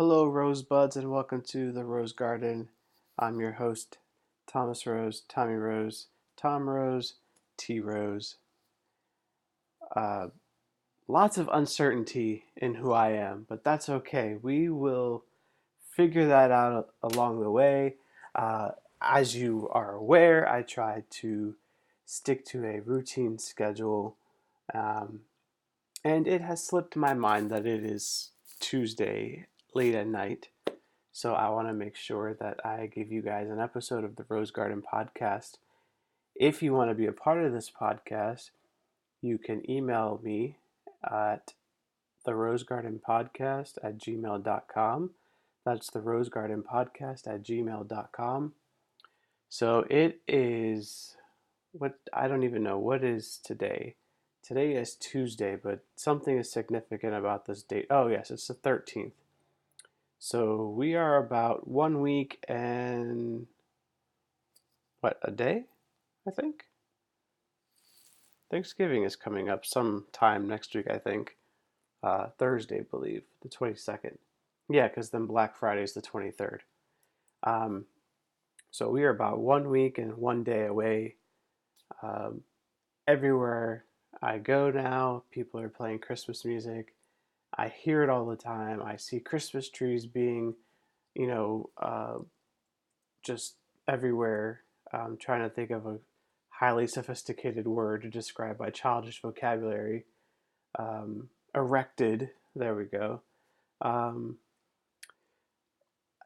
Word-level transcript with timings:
Hello, 0.00 0.26
Rosebuds, 0.26 0.94
and 0.94 1.10
welcome 1.10 1.42
to 1.48 1.72
the 1.72 1.82
Rose 1.82 2.12
Garden. 2.12 2.68
I'm 3.18 3.40
your 3.40 3.50
host, 3.50 3.98
Thomas 4.46 4.86
Rose, 4.86 5.24
Tommy 5.28 5.54
Rose, 5.54 6.06
Tom 6.36 6.70
Rose, 6.70 7.14
T 7.56 7.80
Rose. 7.80 8.36
Uh, 9.96 10.28
lots 11.08 11.36
of 11.36 11.50
uncertainty 11.52 12.44
in 12.56 12.76
who 12.76 12.92
I 12.92 13.10
am, 13.10 13.46
but 13.48 13.64
that's 13.64 13.88
okay. 13.88 14.36
We 14.40 14.68
will 14.68 15.24
figure 15.96 16.28
that 16.28 16.52
out 16.52 16.90
along 17.02 17.40
the 17.40 17.50
way. 17.50 17.96
Uh, 18.36 18.68
as 19.02 19.34
you 19.34 19.68
are 19.72 19.94
aware, 19.94 20.48
I 20.48 20.62
try 20.62 21.02
to 21.10 21.56
stick 22.06 22.44
to 22.46 22.64
a 22.64 22.78
routine 22.78 23.36
schedule, 23.40 24.14
um, 24.72 25.22
and 26.04 26.28
it 26.28 26.42
has 26.42 26.64
slipped 26.64 26.94
my 26.94 27.14
mind 27.14 27.50
that 27.50 27.66
it 27.66 27.84
is 27.84 28.30
Tuesday 28.60 29.47
late 29.74 29.94
at 29.94 30.06
night. 30.06 30.48
So 31.12 31.34
I 31.34 31.48
want 31.48 31.68
to 31.68 31.74
make 31.74 31.96
sure 31.96 32.34
that 32.34 32.64
I 32.64 32.86
give 32.86 33.10
you 33.10 33.22
guys 33.22 33.48
an 33.48 33.60
episode 33.60 34.04
of 34.04 34.16
the 34.16 34.24
Rose 34.28 34.50
Garden 34.50 34.82
podcast. 34.82 35.58
If 36.34 36.62
you 36.62 36.72
want 36.72 36.90
to 36.90 36.94
be 36.94 37.06
a 37.06 37.12
part 37.12 37.44
of 37.44 37.52
this 37.52 37.70
podcast, 37.70 38.50
you 39.20 39.38
can 39.38 39.68
email 39.68 40.20
me 40.22 40.56
at 41.04 41.54
the 42.24 42.34
Rose 42.34 42.62
Garden 42.62 43.00
Podcast 43.06 43.78
at 43.82 43.98
gmail.com. 43.98 45.10
That's 45.64 45.90
the 45.90 46.00
Rose 46.00 46.28
Garden 46.28 46.62
Podcast 46.62 47.26
at 47.26 47.42
gmail.com. 47.42 48.52
So 49.48 49.84
it 49.90 50.20
is 50.28 51.16
what 51.72 51.98
I 52.12 52.28
don't 52.28 52.42
even 52.44 52.62
know 52.62 52.78
what 52.78 53.02
is 53.02 53.40
today. 53.42 53.94
Today 54.42 54.72
is 54.72 54.94
Tuesday, 54.94 55.56
but 55.56 55.84
something 55.96 56.38
is 56.38 56.50
significant 56.50 57.14
about 57.14 57.46
this 57.46 57.62
date. 57.62 57.86
Oh, 57.90 58.08
yes, 58.08 58.30
it's 58.30 58.46
the 58.46 58.54
13th. 58.54 59.12
So 60.18 60.74
we 60.76 60.94
are 60.94 61.16
about 61.16 61.68
one 61.68 62.00
week 62.00 62.44
and 62.48 63.46
what, 65.00 65.18
a 65.22 65.30
day? 65.30 65.64
I 66.26 66.30
think. 66.32 66.64
Thanksgiving 68.50 69.04
is 69.04 69.14
coming 69.14 69.48
up 69.48 69.64
sometime 69.64 70.48
next 70.48 70.74
week, 70.74 70.86
I 70.90 70.98
think. 70.98 71.36
Uh, 72.02 72.28
Thursday, 72.38 72.80
I 72.80 72.86
believe, 72.90 73.22
the 73.42 73.48
22nd. 73.48 74.16
Yeah, 74.70 74.88
because 74.88 75.10
then 75.10 75.26
Black 75.26 75.56
Friday 75.56 75.82
is 75.82 75.92
the 75.92 76.02
23rd. 76.02 76.60
Um, 77.44 77.86
so 78.70 78.90
we 78.90 79.04
are 79.04 79.10
about 79.10 79.38
one 79.38 79.68
week 79.70 79.98
and 79.98 80.16
one 80.16 80.44
day 80.44 80.66
away. 80.66 81.16
Um, 82.02 82.42
everywhere 83.06 83.84
I 84.20 84.38
go 84.38 84.70
now, 84.70 85.24
people 85.30 85.60
are 85.60 85.68
playing 85.68 86.00
Christmas 86.00 86.44
music. 86.44 86.94
I 87.58 87.68
hear 87.68 88.04
it 88.04 88.08
all 88.10 88.24
the 88.24 88.36
time. 88.36 88.80
I 88.82 88.96
see 88.96 89.18
Christmas 89.18 89.68
trees 89.68 90.06
being, 90.06 90.54
you 91.14 91.26
know, 91.26 91.70
uh, 91.76 92.18
just 93.24 93.56
everywhere. 93.88 94.60
I'm 94.92 95.16
trying 95.16 95.42
to 95.42 95.50
think 95.50 95.70
of 95.70 95.84
a 95.84 95.98
highly 96.50 96.86
sophisticated 96.86 97.66
word 97.66 98.02
to 98.02 98.08
describe 98.08 98.60
my 98.60 98.70
childish 98.70 99.20
vocabulary. 99.20 100.04
Um, 100.78 101.30
erected, 101.54 102.30
there 102.54 102.76
we 102.76 102.84
go. 102.84 103.22
Um, 103.80 104.36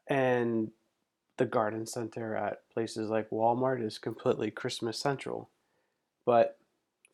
and 0.07 0.71
the 1.37 1.45
garden 1.45 1.87
center 1.87 2.35
at 2.35 2.69
places 2.71 3.09
like 3.09 3.31
Walmart 3.31 3.83
is 3.83 3.97
completely 3.97 4.51
Christmas 4.51 4.99
central. 4.99 5.49
But 6.25 6.57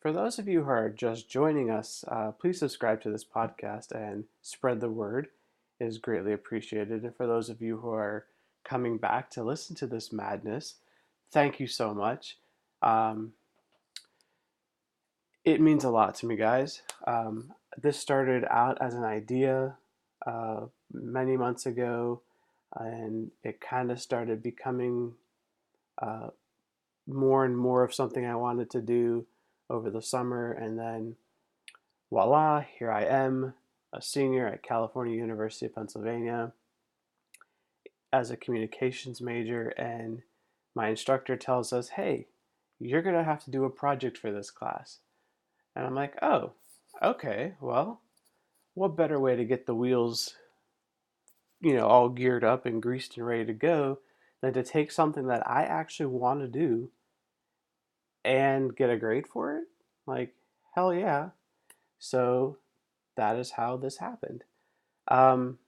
for 0.00 0.12
those 0.12 0.38
of 0.38 0.48
you 0.48 0.64
who 0.64 0.70
are 0.70 0.88
just 0.88 1.28
joining 1.28 1.70
us, 1.70 2.04
uh, 2.08 2.32
please 2.32 2.58
subscribe 2.58 3.02
to 3.02 3.10
this 3.10 3.24
podcast 3.24 3.92
and 3.92 4.24
spread 4.40 4.80
the 4.80 4.88
word. 4.88 5.28
It 5.78 5.84
is 5.84 5.98
greatly 5.98 6.32
appreciated. 6.32 7.02
And 7.02 7.14
for 7.14 7.26
those 7.26 7.50
of 7.50 7.60
you 7.60 7.76
who 7.78 7.90
are 7.90 8.24
coming 8.64 8.96
back 8.96 9.30
to 9.30 9.44
listen 9.44 9.76
to 9.76 9.86
this 9.86 10.10
madness, 10.10 10.76
thank 11.30 11.60
you 11.60 11.66
so 11.66 11.92
much. 11.92 12.38
Um, 12.82 13.34
it 15.44 15.60
means 15.60 15.84
a 15.84 15.90
lot 15.90 16.14
to 16.16 16.26
me, 16.26 16.36
guys. 16.36 16.80
Um, 17.06 17.52
this 17.80 17.98
started 17.98 18.44
out 18.50 18.78
as 18.80 18.94
an 18.94 19.04
idea 19.04 19.76
uh, 20.26 20.66
many 20.92 21.36
months 21.36 21.66
ago, 21.66 22.22
and 22.74 23.30
it 23.42 23.60
kind 23.60 23.90
of 23.90 24.00
started 24.00 24.42
becoming 24.42 25.12
uh, 26.00 26.28
more 27.06 27.44
and 27.44 27.56
more 27.56 27.84
of 27.84 27.92
something 27.92 28.24
I 28.24 28.36
wanted 28.36 28.70
to 28.70 28.80
do 28.80 29.26
over 29.70 29.88
the 29.88 30.02
summer, 30.02 30.52
and 30.52 30.78
then 30.78 31.16
voila, 32.10 32.64
here 32.78 32.90
I 32.90 33.04
am, 33.04 33.54
a 33.92 34.02
senior 34.02 34.46
at 34.46 34.62
California 34.62 35.16
University 35.16 35.66
of 35.66 35.74
Pennsylvania 35.74 36.52
as 38.12 38.30
a 38.30 38.36
communications 38.36 39.20
major, 39.20 39.68
and 39.70 40.22
my 40.74 40.88
instructor 40.88 41.36
tells 41.36 41.72
us, 41.72 41.90
hey, 41.90 42.26
you're 42.80 43.02
going 43.02 43.14
to 43.14 43.24
have 43.24 43.44
to 43.44 43.50
do 43.50 43.64
a 43.64 43.70
project 43.70 44.18
for 44.18 44.32
this 44.32 44.50
class. 44.50 44.98
And 45.76 45.86
I'm 45.86 45.94
like, 45.94 46.20
oh, 46.22 46.52
okay, 47.02 47.54
well, 47.60 48.00
what 48.74 48.96
better 48.96 49.18
way 49.20 49.36
to 49.36 49.44
get 49.44 49.66
the 49.66 49.74
wheels, 49.74 50.34
you 51.60 51.74
know, 51.74 51.86
all 51.86 52.08
geared 52.08 52.44
up 52.44 52.66
and 52.66 52.82
greased 52.82 53.16
and 53.16 53.26
ready 53.26 53.44
to 53.44 53.52
go 53.52 53.98
than 54.40 54.52
to 54.54 54.62
take 54.62 54.90
something 54.90 55.26
that 55.26 55.48
I 55.48 55.64
actually 55.64 56.06
want 56.06 56.40
to 56.40 56.48
do 56.48 56.90
and 58.24 58.76
get 58.76 58.90
a 58.90 58.96
grade 58.96 59.26
for 59.26 59.56
it? 59.56 59.64
Like, 60.06 60.34
hell 60.74 60.92
yeah. 60.94 61.30
So 61.98 62.58
that 63.16 63.36
is 63.36 63.52
how 63.52 63.76
this 63.76 63.98
happened. 63.98 64.44
Um, 65.08 65.58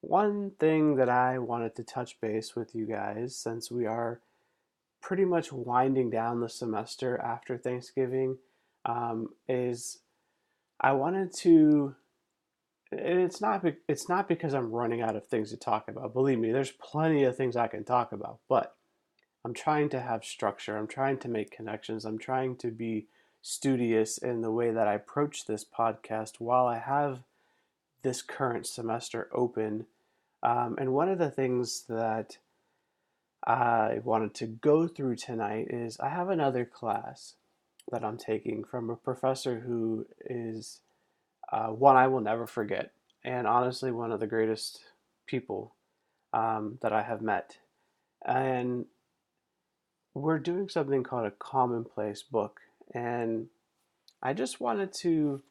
one 0.00 0.52
thing 0.58 0.96
that 0.96 1.08
I 1.08 1.38
wanted 1.38 1.76
to 1.76 1.84
touch 1.84 2.20
base 2.20 2.56
with 2.56 2.74
you 2.74 2.86
guys, 2.86 3.36
since 3.36 3.70
we 3.70 3.86
are 3.86 4.20
pretty 5.00 5.24
much 5.24 5.52
winding 5.52 6.10
down 6.10 6.40
the 6.40 6.48
semester 6.48 7.18
after 7.18 7.56
Thanksgiving, 7.56 8.38
um, 8.84 9.28
is 9.48 9.98
I 10.80 10.92
wanted 10.92 11.32
to. 11.38 11.94
It's 12.92 13.40
not. 13.40 13.64
It's 13.88 14.08
not 14.08 14.26
because 14.26 14.54
I'm 14.54 14.72
running 14.72 15.00
out 15.02 15.16
of 15.16 15.26
things 15.26 15.50
to 15.50 15.56
talk 15.56 15.88
about. 15.88 16.14
Believe 16.14 16.38
me, 16.38 16.50
there's 16.50 16.72
plenty 16.72 17.24
of 17.24 17.36
things 17.36 17.56
I 17.56 17.68
can 17.68 17.84
talk 17.84 18.12
about. 18.12 18.38
But 18.48 18.74
I'm 19.44 19.54
trying 19.54 19.88
to 19.90 20.00
have 20.00 20.24
structure. 20.24 20.76
I'm 20.76 20.86
trying 20.86 21.18
to 21.18 21.28
make 21.28 21.50
connections. 21.50 22.04
I'm 22.04 22.18
trying 22.18 22.56
to 22.56 22.70
be 22.70 23.06
studious 23.42 24.18
in 24.18 24.42
the 24.42 24.50
way 24.50 24.70
that 24.70 24.86
I 24.86 24.94
approach 24.94 25.46
this 25.46 25.64
podcast 25.64 26.34
while 26.38 26.66
I 26.66 26.78
have 26.78 27.20
this 28.02 28.22
current 28.22 28.66
semester 28.66 29.28
open. 29.32 29.86
Um, 30.42 30.76
and 30.78 30.92
one 30.92 31.08
of 31.08 31.18
the 31.18 31.30
things 31.30 31.84
that 31.88 32.38
I 33.46 34.00
wanted 34.04 34.34
to 34.34 34.46
go 34.46 34.86
through 34.86 35.16
tonight 35.16 35.68
is 35.70 35.98
I 35.98 36.10
have 36.10 36.28
another 36.28 36.64
class 36.64 37.34
that 37.90 38.04
I'm 38.04 38.18
taking 38.18 38.64
from 38.64 38.90
a 38.90 38.96
professor 38.96 39.60
who 39.60 40.06
is 40.24 40.80
uh, 41.50 41.68
one 41.68 41.96
I 41.96 42.06
will 42.06 42.20
never 42.20 42.46
forget, 42.46 42.92
and 43.24 43.46
honestly, 43.46 43.90
one 43.90 44.12
of 44.12 44.20
the 44.20 44.26
greatest 44.26 44.80
people 45.26 45.74
um, 46.32 46.78
that 46.82 46.92
I 46.92 47.02
have 47.02 47.22
met. 47.22 47.58
And 48.24 48.84
we're 50.14 50.38
doing 50.38 50.68
something 50.68 51.02
called 51.02 51.26
a 51.26 51.32
commonplace 51.32 52.22
book. 52.22 52.60
And 52.92 53.48
I 54.22 54.32
just 54.32 54.60
wanted 54.60 54.92
to 54.94 55.42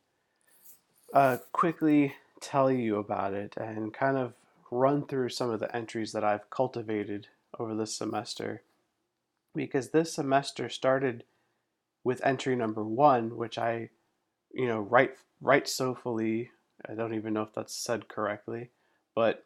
uh, 1.14 1.38
quickly 1.52 2.16
tell 2.42 2.72
you 2.72 2.98
about 2.98 3.34
it 3.34 3.56
and 3.58 3.94
kind 3.94 4.18
of 4.18 4.34
run 4.72 5.06
through 5.06 5.30
some 5.30 5.50
of 5.50 5.60
the 5.60 5.76
entries 5.76 6.12
that 6.12 6.24
I've 6.24 6.50
cultivated 6.50 7.28
over 7.58 7.74
this 7.76 7.96
semester. 7.96 8.62
Because 9.56 9.90
this 9.90 10.14
semester 10.14 10.70
started 10.70 11.24
with 12.04 12.24
entry 12.24 12.56
number 12.56 12.84
one, 12.84 13.36
which 13.36 13.58
I, 13.58 13.90
you 14.54 14.68
know, 14.68 14.80
write 14.80 15.16
write 15.42 15.68
soulfully. 15.68 16.52
I 16.88 16.94
don't 16.94 17.14
even 17.14 17.34
know 17.34 17.42
if 17.44 17.54
that's 17.54 17.74
said 17.74 18.08
correctly, 18.08 18.70
but 19.16 19.46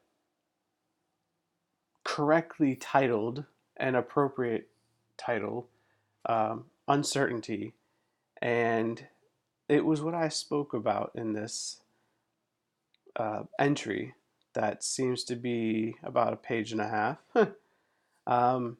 correctly 2.03 2.75
titled 2.75 3.45
and 3.77 3.95
appropriate 3.95 4.67
title, 5.17 5.67
um, 6.25 6.65
uncertainty, 6.87 7.73
and 8.41 9.07
it 9.69 9.85
was 9.85 10.01
what 10.01 10.13
I 10.13 10.29
spoke 10.29 10.73
about 10.73 11.11
in 11.15 11.33
this 11.33 11.81
uh, 13.15 13.43
entry 13.59 14.15
that 14.53 14.83
seems 14.83 15.23
to 15.25 15.35
be 15.35 15.95
about 16.03 16.33
a 16.33 16.37
page 16.37 16.71
and 16.71 16.81
a 16.81 16.87
half. 16.87 17.17
um, 18.27 18.77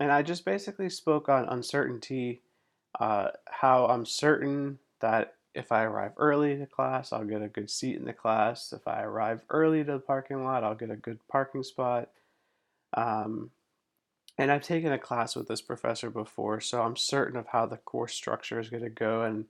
and 0.00 0.12
I 0.12 0.22
just 0.22 0.44
basically 0.44 0.90
spoke 0.90 1.28
on 1.28 1.48
uncertainty, 1.48 2.42
uh, 3.00 3.28
how 3.46 3.86
I'm 3.86 4.04
certain 4.06 4.78
that 5.00 5.34
if 5.54 5.72
I 5.72 5.82
arrive 5.84 6.12
early 6.18 6.56
to 6.56 6.66
class, 6.66 7.12
I'll 7.12 7.24
get 7.24 7.42
a 7.42 7.48
good 7.48 7.70
seat 7.70 7.96
in 7.96 8.04
the 8.04 8.12
class. 8.12 8.72
If 8.72 8.86
I 8.86 9.02
arrive 9.02 9.42
early 9.50 9.82
to 9.84 9.92
the 9.92 9.98
parking 9.98 10.44
lot, 10.44 10.62
I'll 10.62 10.74
get 10.74 10.90
a 10.90 10.96
good 10.96 11.18
parking 11.28 11.62
spot. 11.62 12.10
Um, 12.94 13.50
and 14.38 14.52
I've 14.52 14.62
taken 14.62 14.92
a 14.92 14.98
class 14.98 15.34
with 15.34 15.48
this 15.48 15.60
professor 15.60 16.10
before, 16.10 16.60
so 16.60 16.82
I'm 16.82 16.94
certain 16.94 17.36
of 17.36 17.48
how 17.48 17.66
the 17.66 17.76
course 17.76 18.14
structure 18.14 18.60
is 18.60 18.70
going 18.70 18.84
to 18.84 18.88
go. 18.88 19.22
And 19.22 19.46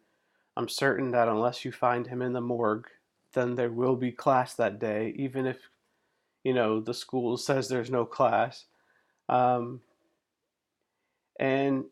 I'm 0.56 0.69
certain 0.69 1.11
that 1.11 1.29
unless 1.29 1.62
you 1.62 1.73
find 1.73 2.06
him 2.06 2.23
in 2.23 2.32
the 2.32 2.40
morgue, 2.40 2.88
then 3.35 3.55
there 3.55 3.70
will 3.70 3.96
be 3.96 4.11
class 4.11 4.55
that 4.55 4.79
day, 4.79 5.12
even 5.17 5.46
if, 5.46 5.58
you 6.43 6.55
know, 6.55 6.81
the 6.81 6.94
school 6.94 7.37
says 7.37 7.69
there's 7.69 7.90
no 7.90 8.06
class. 8.06 8.64
Um, 9.29 9.82
and 11.38 11.85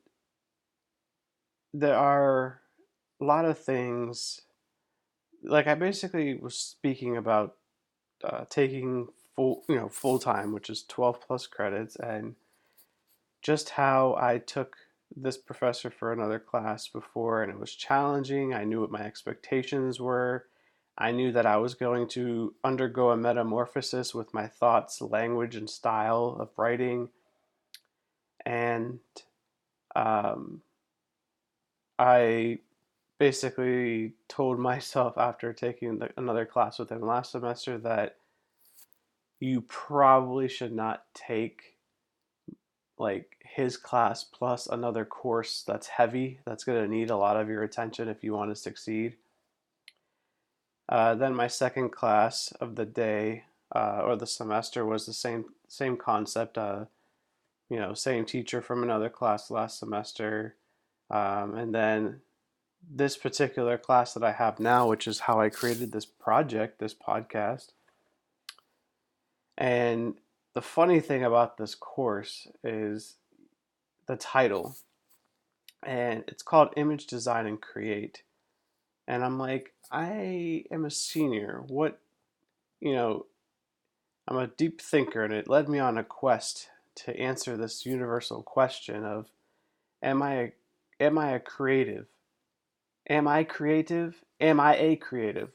there 1.74 1.98
are 1.98 2.62
a 3.20 3.24
lot 3.24 3.44
of 3.44 3.58
things, 3.58 4.40
like 5.44 5.66
I 5.66 5.74
basically 5.74 6.34
was 6.34 6.58
speaking 6.58 7.18
about 7.18 7.56
uh, 8.24 8.46
taking 8.48 9.08
full, 9.34 9.64
you 9.68 9.76
know, 9.76 9.90
full 9.90 10.18
time, 10.18 10.52
which 10.52 10.70
is 10.70 10.82
12 10.82 11.20
plus 11.20 11.46
credits, 11.46 11.96
and 11.96 12.34
just 13.46 13.70
how 13.70 14.16
I 14.20 14.38
took 14.38 14.76
this 15.16 15.38
professor 15.38 15.88
for 15.88 16.12
another 16.12 16.40
class 16.40 16.88
before 16.88 17.44
and 17.44 17.52
it 17.52 17.60
was 17.60 17.76
challenging. 17.76 18.52
I 18.52 18.64
knew 18.64 18.80
what 18.80 18.90
my 18.90 19.02
expectations 19.02 20.00
were. 20.00 20.46
I 20.98 21.12
knew 21.12 21.30
that 21.30 21.46
I 21.46 21.56
was 21.58 21.74
going 21.74 22.08
to 22.08 22.56
undergo 22.64 23.10
a 23.10 23.16
metamorphosis 23.16 24.12
with 24.12 24.34
my 24.34 24.48
thoughts, 24.48 25.00
language, 25.00 25.54
and 25.54 25.70
style 25.70 26.36
of 26.40 26.48
writing. 26.56 27.10
And 28.44 28.98
um, 29.94 30.62
I 32.00 32.58
basically 33.20 34.14
told 34.26 34.58
myself 34.58 35.16
after 35.16 35.52
taking 35.52 36.00
the, 36.00 36.10
another 36.16 36.46
class 36.46 36.80
with 36.80 36.90
him 36.90 37.02
last 37.02 37.30
semester 37.30 37.78
that 37.78 38.16
you 39.38 39.60
probably 39.60 40.48
should 40.48 40.72
not 40.72 41.04
take 41.14 41.75
like 42.98 43.36
his 43.44 43.76
class 43.76 44.24
plus 44.24 44.66
another 44.66 45.04
course 45.04 45.62
that's 45.66 45.86
heavy 45.86 46.40
that's 46.44 46.64
going 46.64 46.82
to 46.82 46.88
need 46.88 47.10
a 47.10 47.16
lot 47.16 47.36
of 47.36 47.48
your 47.48 47.62
attention 47.62 48.08
if 48.08 48.22
you 48.24 48.32
want 48.32 48.50
to 48.50 48.56
succeed 48.56 49.16
uh, 50.88 51.14
then 51.14 51.34
my 51.34 51.48
second 51.48 51.90
class 51.90 52.52
of 52.60 52.76
the 52.76 52.84
day 52.86 53.44
uh, 53.74 54.02
or 54.04 54.16
the 54.16 54.26
semester 54.26 54.84
was 54.84 55.06
the 55.06 55.12
same 55.12 55.46
same 55.68 55.96
concept. 55.96 56.56
Uh, 56.56 56.84
you 57.68 57.78
know, 57.78 57.94
same 57.94 58.24
teacher 58.24 58.62
from 58.62 58.82
another 58.82 59.08
class 59.08 59.50
last 59.50 59.80
semester, 59.80 60.54
um, 61.10 61.54
and 61.54 61.74
then 61.74 62.20
this 62.88 63.16
particular 63.16 63.76
class 63.76 64.14
that 64.14 64.22
I 64.22 64.30
have 64.30 64.60
now, 64.60 64.88
which 64.88 65.08
is 65.08 65.20
how 65.20 65.40
I 65.40 65.48
created 65.48 65.90
this 65.90 66.04
project, 66.06 66.78
this 66.78 66.94
podcast. 66.94 67.70
And 69.58 70.14
the 70.56 70.62
funny 70.62 71.00
thing 71.00 71.22
about 71.22 71.58
this 71.58 71.74
course 71.74 72.48
is 72.64 73.16
the 74.08 74.16
title, 74.16 74.74
and 75.82 76.24
it's 76.28 76.42
called 76.42 76.70
Image 76.78 77.06
Design 77.06 77.46
and 77.46 77.60
Create. 77.60 78.22
And 79.06 79.22
I'm 79.22 79.38
like, 79.38 79.74
I 79.92 80.64
am 80.70 80.86
a 80.86 80.90
senior. 80.90 81.62
What, 81.66 82.00
you 82.80 82.94
know, 82.94 83.26
I'm 84.26 84.38
a 84.38 84.46
deep 84.46 84.80
thinker, 84.80 85.22
and 85.22 85.34
it 85.34 85.46
led 85.46 85.68
me 85.68 85.78
on 85.78 85.98
a 85.98 86.02
quest 86.02 86.70
to 87.04 87.14
answer 87.20 87.58
this 87.58 87.84
universal 87.84 88.42
question 88.42 89.04
of, 89.04 89.26
am 90.02 90.22
I 90.22 90.34
a, 90.36 90.52
am 90.98 91.18
I 91.18 91.32
a 91.32 91.38
creative? 91.38 92.06
Am 93.10 93.28
I 93.28 93.44
creative? 93.44 94.24
Am 94.40 94.58
I 94.58 94.74
a 94.78 94.96
creative? 94.96 95.50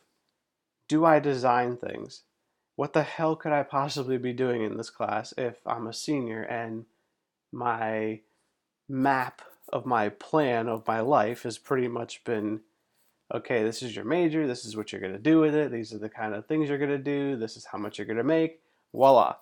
Do 0.87 1.05
I 1.05 1.17
design 1.17 1.75
things? 1.75 2.21
What 2.81 2.93
the 2.93 3.03
hell 3.03 3.35
could 3.35 3.51
I 3.51 3.61
possibly 3.61 4.17
be 4.17 4.33
doing 4.33 4.63
in 4.63 4.75
this 4.75 4.89
class 4.89 5.35
if 5.37 5.57
I'm 5.67 5.85
a 5.85 5.93
senior 5.93 6.41
and 6.41 6.85
my 7.51 8.21
map 8.89 9.43
of 9.71 9.85
my 9.85 10.09
plan 10.09 10.67
of 10.67 10.87
my 10.87 10.99
life 10.99 11.43
has 11.43 11.59
pretty 11.59 11.87
much 11.87 12.23
been 12.23 12.61
okay, 13.31 13.61
this 13.61 13.83
is 13.83 13.95
your 13.95 14.03
major, 14.03 14.47
this 14.47 14.65
is 14.65 14.75
what 14.75 14.91
you're 14.91 14.99
going 14.99 15.13
to 15.13 15.19
do 15.19 15.39
with 15.39 15.53
it, 15.53 15.71
these 15.71 15.93
are 15.93 15.99
the 15.99 16.09
kind 16.09 16.33
of 16.33 16.47
things 16.47 16.69
you're 16.69 16.79
going 16.79 16.89
to 16.89 16.97
do, 16.97 17.35
this 17.35 17.55
is 17.55 17.65
how 17.65 17.77
much 17.77 17.99
you're 17.99 18.07
going 18.07 18.17
to 18.17 18.23
make. 18.23 18.61
Voila. 18.91 19.35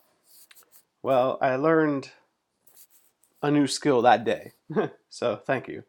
Well, 1.02 1.38
I 1.42 1.56
learned 1.56 2.12
a 3.42 3.50
new 3.50 3.68
skill 3.68 4.02
that 4.02 4.26
day. 4.26 4.52
so 5.10 5.38
thank 5.38 5.70
you. 5.70 5.84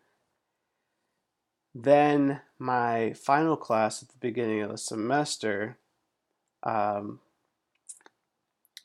Then 1.75 2.43
my 2.61 3.13
final 3.15 3.57
class 3.57 4.05
at 4.05 4.11
the 4.11 4.19
beginning 4.21 4.63
of 4.63 4.71
the 4.71 4.79
semester 4.79 5.79
um, 6.63 7.19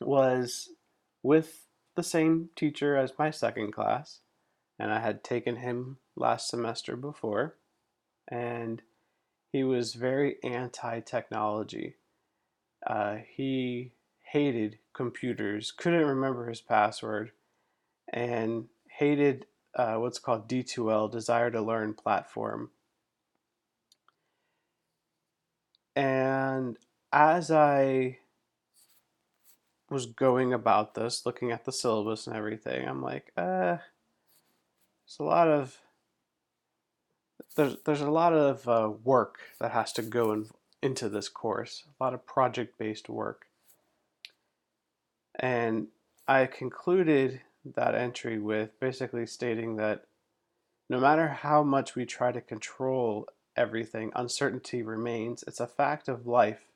was 0.00 0.70
with 1.22 1.66
the 1.96 2.02
same 2.02 2.50
teacher 2.56 2.96
as 2.96 3.18
my 3.18 3.30
second 3.30 3.72
class, 3.72 4.20
and 4.78 4.92
I 4.92 5.00
had 5.00 5.24
taken 5.24 5.56
him 5.56 5.98
last 6.14 6.48
semester 6.48 6.96
before. 6.96 7.56
And 8.28 8.82
he 9.52 9.64
was 9.64 9.94
very 9.94 10.36
anti 10.42 11.00
technology. 11.00 11.96
Uh, 12.86 13.18
he 13.28 13.92
hated 14.22 14.78
computers, 14.94 15.72
couldn't 15.72 16.06
remember 16.06 16.48
his 16.48 16.60
password, 16.60 17.30
and 18.12 18.66
hated 18.88 19.46
uh, 19.74 19.94
what's 19.94 20.18
called 20.18 20.48
D2L, 20.48 21.10
Desire 21.10 21.50
to 21.50 21.60
Learn 21.60 21.94
platform. 21.94 22.70
And 25.94 26.76
as 27.12 27.50
I 27.50 28.18
was 29.90 30.06
going 30.06 30.52
about 30.52 30.94
this, 30.94 31.24
looking 31.24 31.52
at 31.52 31.64
the 31.64 31.72
syllabus 31.72 32.26
and 32.26 32.36
everything, 32.36 32.88
I'm 32.88 33.02
like, 33.02 33.32
uh, 33.36 33.78
there's 35.06 35.18
a 35.20 35.24
lot 35.24 35.48
of 35.48 35.78
there's 37.54 37.76
there's 37.84 38.00
a 38.00 38.10
lot 38.10 38.32
of 38.32 38.68
uh, 38.68 38.90
work 39.04 39.38
that 39.60 39.72
has 39.72 39.92
to 39.94 40.02
go 40.02 40.32
in, 40.32 40.48
into 40.82 41.08
this 41.08 41.28
course, 41.28 41.84
a 42.00 42.04
lot 42.04 42.14
of 42.14 42.26
project 42.26 42.78
based 42.78 43.08
work, 43.08 43.46
and 45.38 45.88
I 46.26 46.46
concluded 46.46 47.40
that 47.74 47.94
entry 47.94 48.38
with 48.38 48.78
basically 48.80 49.26
stating 49.26 49.76
that 49.76 50.04
no 50.88 51.00
matter 51.00 51.28
how 51.28 51.62
much 51.62 51.96
we 51.96 52.04
try 52.06 52.30
to 52.32 52.40
control 52.40 53.28
everything, 53.56 54.12
uncertainty 54.14 54.82
remains. 54.82 55.42
It's 55.46 55.60
a 55.60 55.66
fact 55.66 56.08
of 56.08 56.26
life. 56.26 56.66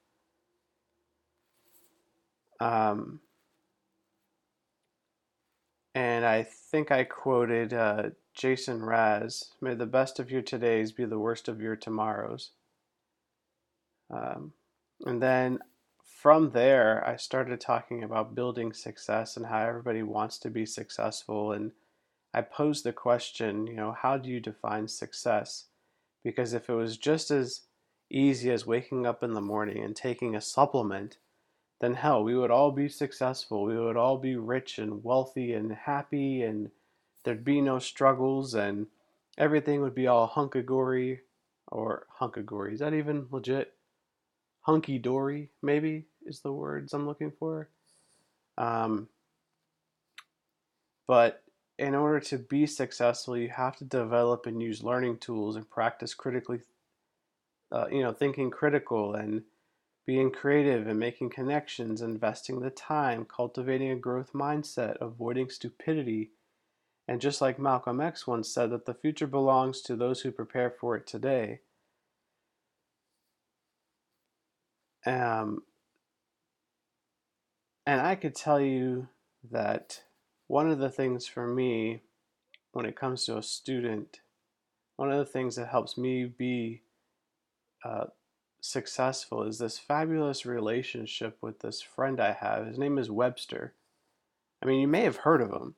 Um, 2.60 3.20
and 5.94 6.24
I 6.24 6.42
think 6.44 6.92
I 6.92 7.04
quoted 7.04 7.72
uh, 7.72 8.10
Jason 8.34 8.80
Mraz, 8.80 9.50
may 9.60 9.74
the 9.74 9.86
best 9.86 10.20
of 10.20 10.30
your 10.30 10.42
todays 10.42 10.94
be 10.94 11.04
the 11.04 11.18
worst 11.18 11.48
of 11.48 11.60
your 11.60 11.74
tomorrows. 11.74 12.50
Um, 14.10 14.52
and 15.04 15.22
then 15.22 15.60
from 16.04 16.50
there, 16.50 17.06
I 17.06 17.16
started 17.16 17.60
talking 17.60 18.04
about 18.04 18.34
building 18.34 18.72
success 18.72 19.36
and 19.36 19.46
how 19.46 19.66
everybody 19.66 20.02
wants 20.02 20.38
to 20.40 20.50
be 20.50 20.66
successful. 20.66 21.52
And 21.52 21.72
I 22.34 22.42
posed 22.42 22.84
the 22.84 22.92
question, 22.92 23.66
you 23.66 23.74
know, 23.74 23.92
how 23.92 24.18
do 24.18 24.28
you 24.28 24.38
define 24.38 24.86
success? 24.88 25.66
Because 26.22 26.52
if 26.52 26.68
it 26.68 26.74
was 26.74 26.98
just 26.98 27.30
as 27.30 27.62
easy 28.10 28.50
as 28.50 28.66
waking 28.66 29.06
up 29.06 29.22
in 29.22 29.32
the 29.32 29.40
morning 29.40 29.82
and 29.82 29.96
taking 29.96 30.36
a 30.36 30.40
supplement, 30.40 31.16
then 31.80 31.94
hell, 31.94 32.22
we 32.22 32.36
would 32.36 32.50
all 32.50 32.70
be 32.70 32.88
successful. 32.88 33.64
We 33.64 33.78
would 33.78 33.96
all 33.96 34.18
be 34.18 34.36
rich 34.36 34.78
and 34.78 35.02
wealthy 35.02 35.54
and 35.54 35.72
happy 35.72 36.42
and 36.42 36.70
there'd 37.24 37.44
be 37.44 37.60
no 37.60 37.78
struggles 37.78 38.54
and 38.54 38.86
everything 39.38 39.80
would 39.80 39.94
be 39.94 40.06
all 40.06 40.26
hunky-dory 40.26 41.20
or 41.68 42.06
hunky-dory. 42.10 42.74
Is 42.74 42.80
that 42.80 42.94
even 42.94 43.26
legit? 43.30 43.74
Hunky-dory, 44.62 45.48
maybe, 45.62 46.04
is 46.26 46.40
the 46.40 46.52
words 46.52 46.92
I'm 46.92 47.06
looking 47.06 47.32
for. 47.38 47.68
Um, 48.58 49.08
but 51.06 51.42
in 51.78 51.94
order 51.94 52.20
to 52.20 52.36
be 52.36 52.66
successful, 52.66 53.38
you 53.38 53.48
have 53.48 53.76
to 53.76 53.84
develop 53.84 54.44
and 54.44 54.62
use 54.62 54.84
learning 54.84 55.16
tools 55.16 55.56
and 55.56 55.68
practice 55.68 56.12
critically, 56.12 56.60
uh, 57.72 57.86
you 57.90 58.02
know, 58.02 58.12
thinking 58.12 58.50
critical 58.50 59.14
and 59.14 59.42
being 60.10 60.32
creative 60.32 60.88
and 60.88 60.98
making 60.98 61.30
connections, 61.30 62.02
investing 62.02 62.58
the 62.58 62.68
time, 62.68 63.24
cultivating 63.24 63.92
a 63.92 63.94
growth 63.94 64.32
mindset, 64.32 64.96
avoiding 65.00 65.48
stupidity, 65.48 66.32
and 67.06 67.20
just 67.20 67.40
like 67.40 67.60
Malcolm 67.60 68.00
X 68.00 68.26
once 68.26 68.52
said, 68.52 68.70
that 68.70 68.86
the 68.86 68.94
future 68.94 69.28
belongs 69.28 69.80
to 69.82 69.94
those 69.94 70.22
who 70.22 70.32
prepare 70.32 70.68
for 70.68 70.96
it 70.96 71.06
today. 71.06 71.60
Um, 75.06 75.62
and 77.86 78.00
I 78.00 78.16
could 78.16 78.34
tell 78.34 78.60
you 78.60 79.06
that 79.48 80.02
one 80.48 80.68
of 80.68 80.80
the 80.80 80.90
things 80.90 81.28
for 81.28 81.46
me 81.46 82.00
when 82.72 82.84
it 82.84 82.96
comes 82.96 83.26
to 83.26 83.38
a 83.38 83.44
student, 83.44 84.18
one 84.96 85.12
of 85.12 85.18
the 85.18 85.32
things 85.32 85.54
that 85.54 85.68
helps 85.68 85.96
me 85.96 86.24
be 86.24 86.82
uh, 87.84 88.06
successful 88.60 89.42
is 89.42 89.58
this 89.58 89.78
fabulous 89.78 90.44
relationship 90.44 91.38
with 91.40 91.60
this 91.60 91.80
friend 91.80 92.20
I 92.20 92.32
have. 92.32 92.66
His 92.66 92.78
name 92.78 92.98
is 92.98 93.10
Webster. 93.10 93.74
I 94.62 94.66
mean, 94.66 94.80
you 94.80 94.88
may 94.88 95.02
have 95.02 95.16
heard 95.16 95.40
of 95.40 95.50
him. 95.50 95.74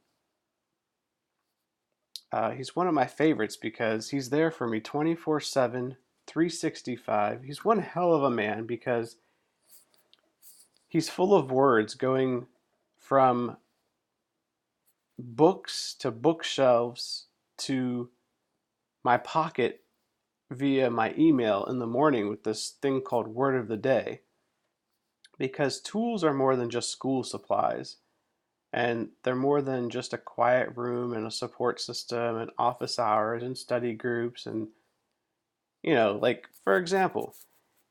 Uh, 2.33 2.51
he's 2.51 2.75
one 2.75 2.89
of 2.89 2.95
my 2.95 3.07
favorites 3.07 3.57
because 3.57 4.09
he's 4.09 4.31
there 4.31 4.51
for 4.51 4.67
me 4.67 4.81
24 4.81 5.41
7, 5.41 5.97
365. 6.27 7.43
He's 7.45 7.65
one 7.65 7.81
hell 7.81 8.15
of 8.15 8.23
a 8.23 8.31
man 8.31 8.65
because 8.65 9.17
he's 10.89 11.11
full 11.11 11.35
of 11.35 11.53
words 11.53 11.95
going 11.95 12.47
from 12.99 13.57
books 15.19 15.95
to 15.99 16.11
bookshelves 16.11 17.27
to 17.59 18.09
my 19.05 19.19
pocket 19.19 19.82
via 20.52 20.90
my 20.90 21.14
email 21.18 21.64
in 21.64 21.78
the 21.78 21.87
morning 21.87 22.28
with 22.28 22.44
this 22.44 22.75
thing 22.80 23.00
called 23.00 23.28
Word 23.28 23.56
of 23.56 23.68
the 23.68 23.76
Day. 23.76 24.21
Because 25.38 25.80
tools 25.80 26.23
are 26.23 26.35
more 26.35 26.56
than 26.56 26.71
just 26.71 26.90
school 26.90 27.25
supplies, 27.25 27.97
and 28.73 29.09
they're 29.23 29.35
more 29.35 29.61
than 29.61 29.90
just 29.90 30.12
a 30.12 30.18
quiet 30.18 30.71
room 30.76 31.12
and 31.12 31.26
a 31.26 31.30
support 31.30 31.80
system 31.80 32.37
and 32.37 32.50
office 32.59 32.99
hours 32.99 33.42
and 33.42 33.56
study 33.59 33.92
groups. 33.92 34.47
And, 34.47 34.68
you 35.82 35.94
know, 35.94 36.18
like 36.21 36.49
for 36.64 36.76
example, 36.76 37.35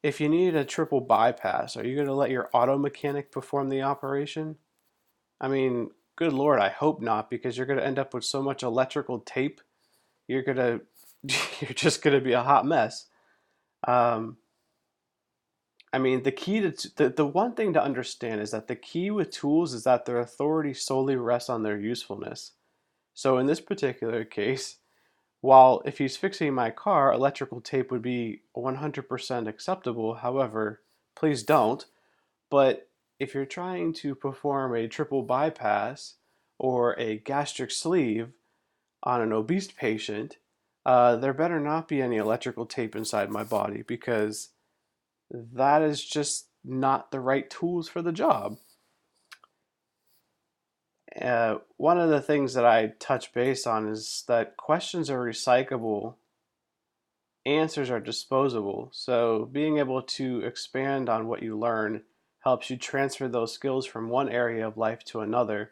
if 0.02 0.20
you 0.20 0.30
need 0.30 0.56
a 0.56 0.66
triple 0.66 1.02
bypass, 1.02 1.78
are 1.78 1.86
you 1.86 1.96
going 1.96 2.08
to 2.08 2.14
let 2.14 2.32
your 2.32 2.50
auto 2.54 2.78
mechanic 2.78 3.32
perform 3.32 3.70
the 3.70 3.82
operation? 3.82 4.56
I 5.40 5.48
mean, 5.48 5.92
good 6.16 6.34
lord, 6.34 6.60
I 6.60 6.70
hope 6.70 7.02
not, 7.02 7.30
because 7.30 7.58
you're 7.58 7.68
going 7.68 7.80
to 7.80 7.86
end 7.86 8.00
up 8.00 8.14
with 8.14 8.24
so 8.24 8.42
much 8.42 8.64
electrical 8.64 9.20
tape. 9.20 9.62
You're 10.28 10.44
going 10.44 10.58
to 10.58 10.82
you're 11.60 11.74
just 11.74 12.02
going 12.02 12.18
to 12.18 12.24
be 12.24 12.34
a 12.34 12.44
hot 12.44 12.66
mess. 12.66 13.08
Um, 13.88 14.38
I 15.94 16.00
mean, 16.00 16.24
the 16.24 16.32
key 16.32 16.62
to 16.62 16.90
the, 16.96 17.10
the 17.10 17.26
one 17.26 17.54
thing 17.54 17.74
to 17.74 17.84
understand 17.84 18.42
is 18.42 18.52
that 18.52 18.68
the 18.68 18.76
key 18.76 19.12
with 19.12 19.32
tools 19.32 19.74
is 19.74 19.84
that 19.84 20.06
their 20.06 20.20
authority 20.20 20.74
solely 20.74 21.16
rests 21.16 21.50
on 21.50 21.64
their 21.64 21.80
usefulness. 21.80 22.54
So 23.14 23.38
in 23.38 23.46
this 23.46 23.60
particular 23.60 24.24
case, 24.40 24.78
while 25.42 25.82
if 25.86 25.98
he's 25.98 26.18
fixing 26.18 26.54
my 26.54 26.70
car, 26.70 27.12
electrical 27.12 27.62
tape 27.62 27.92
would 27.92 28.04
be 28.04 28.44
100% 28.56 29.48
acceptable. 29.48 30.16
However, 30.16 30.82
please 31.16 31.44
don't. 31.44 31.86
But 32.50 32.88
if 33.20 33.34
you're 33.34 33.46
trying 33.46 33.94
to 33.94 34.16
perform 34.16 34.76
a 34.76 34.88
triple 34.88 35.24
bypass 35.24 36.16
or 36.60 36.98
a 37.00 37.18
gastric 37.18 37.72
sleeve 37.72 38.30
on 39.04 39.22
an 39.22 39.34
obese 39.34 39.72
patient, 39.72 40.38
uh, 40.86 41.16
there 41.18 41.34
better 41.34 41.60
not 41.60 41.88
be 41.88 42.02
any 42.02 42.18
electrical 42.18 42.66
tape 42.66 42.96
inside 42.96 43.30
my 43.30 43.44
body 43.44 43.84
because 43.86 44.50
that 45.30 45.82
is 45.82 46.04
just 46.04 46.48
not 46.64 47.12
the 47.12 47.20
right 47.20 47.50
tools 47.50 47.88
for 47.88 48.02
the 48.02 48.12
job. 48.12 48.58
Uh, 51.20 51.58
one 51.78 52.00
of 52.00 52.10
the 52.10 52.22
things 52.22 52.54
that 52.54 52.66
I 52.66 52.94
touch 53.00 53.34
base 53.34 53.68
on 53.68 53.88
is 53.88 54.24
that 54.28 54.56
questions 54.56 55.10
are 55.10 55.20
recyclable, 55.20 56.16
answers 57.46 57.90
are 57.90 58.00
disposable. 58.00 58.90
So, 58.94 59.50
being 59.52 59.78
able 59.78 60.02
to 60.02 60.42
expand 60.42 61.10
on 61.10 61.28
what 61.28 61.44
you 61.44 61.58
learn 61.60 62.04
helps 62.40 62.70
you 62.70 62.78
transfer 62.78 63.28
those 63.28 63.52
skills 63.52 63.86
from 63.86 64.10
one 64.10 64.30
area 64.30 64.66
of 64.66 64.78
life 64.78 65.04
to 65.06 65.20
another. 65.20 65.72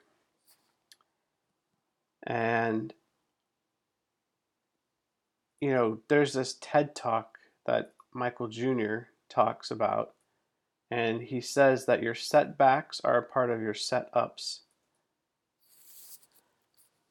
And 2.21 2.93
you 5.61 5.71
know, 5.71 5.99
there's 6.07 6.33
this 6.33 6.57
TED 6.61 6.95
talk 6.95 7.37
that 7.65 7.93
Michael 8.13 8.47
Jr. 8.47 8.97
talks 9.29 9.71
about, 9.71 10.13
and 10.89 11.21
he 11.21 11.41
says 11.41 11.85
that 11.85 12.01
your 12.01 12.15
setbacks 12.15 13.01
are 13.03 13.17
a 13.17 13.23
part 13.23 13.49
of 13.49 13.61
your 13.61 13.73
setups. 13.73 14.59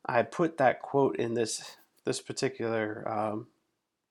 I 0.07 0.23
put 0.23 0.57
that 0.59 0.81
quote 0.81 1.17
in 1.17 1.35
this 1.35 1.77
this 2.05 2.21
particular 2.23 3.07
um, 3.07 3.49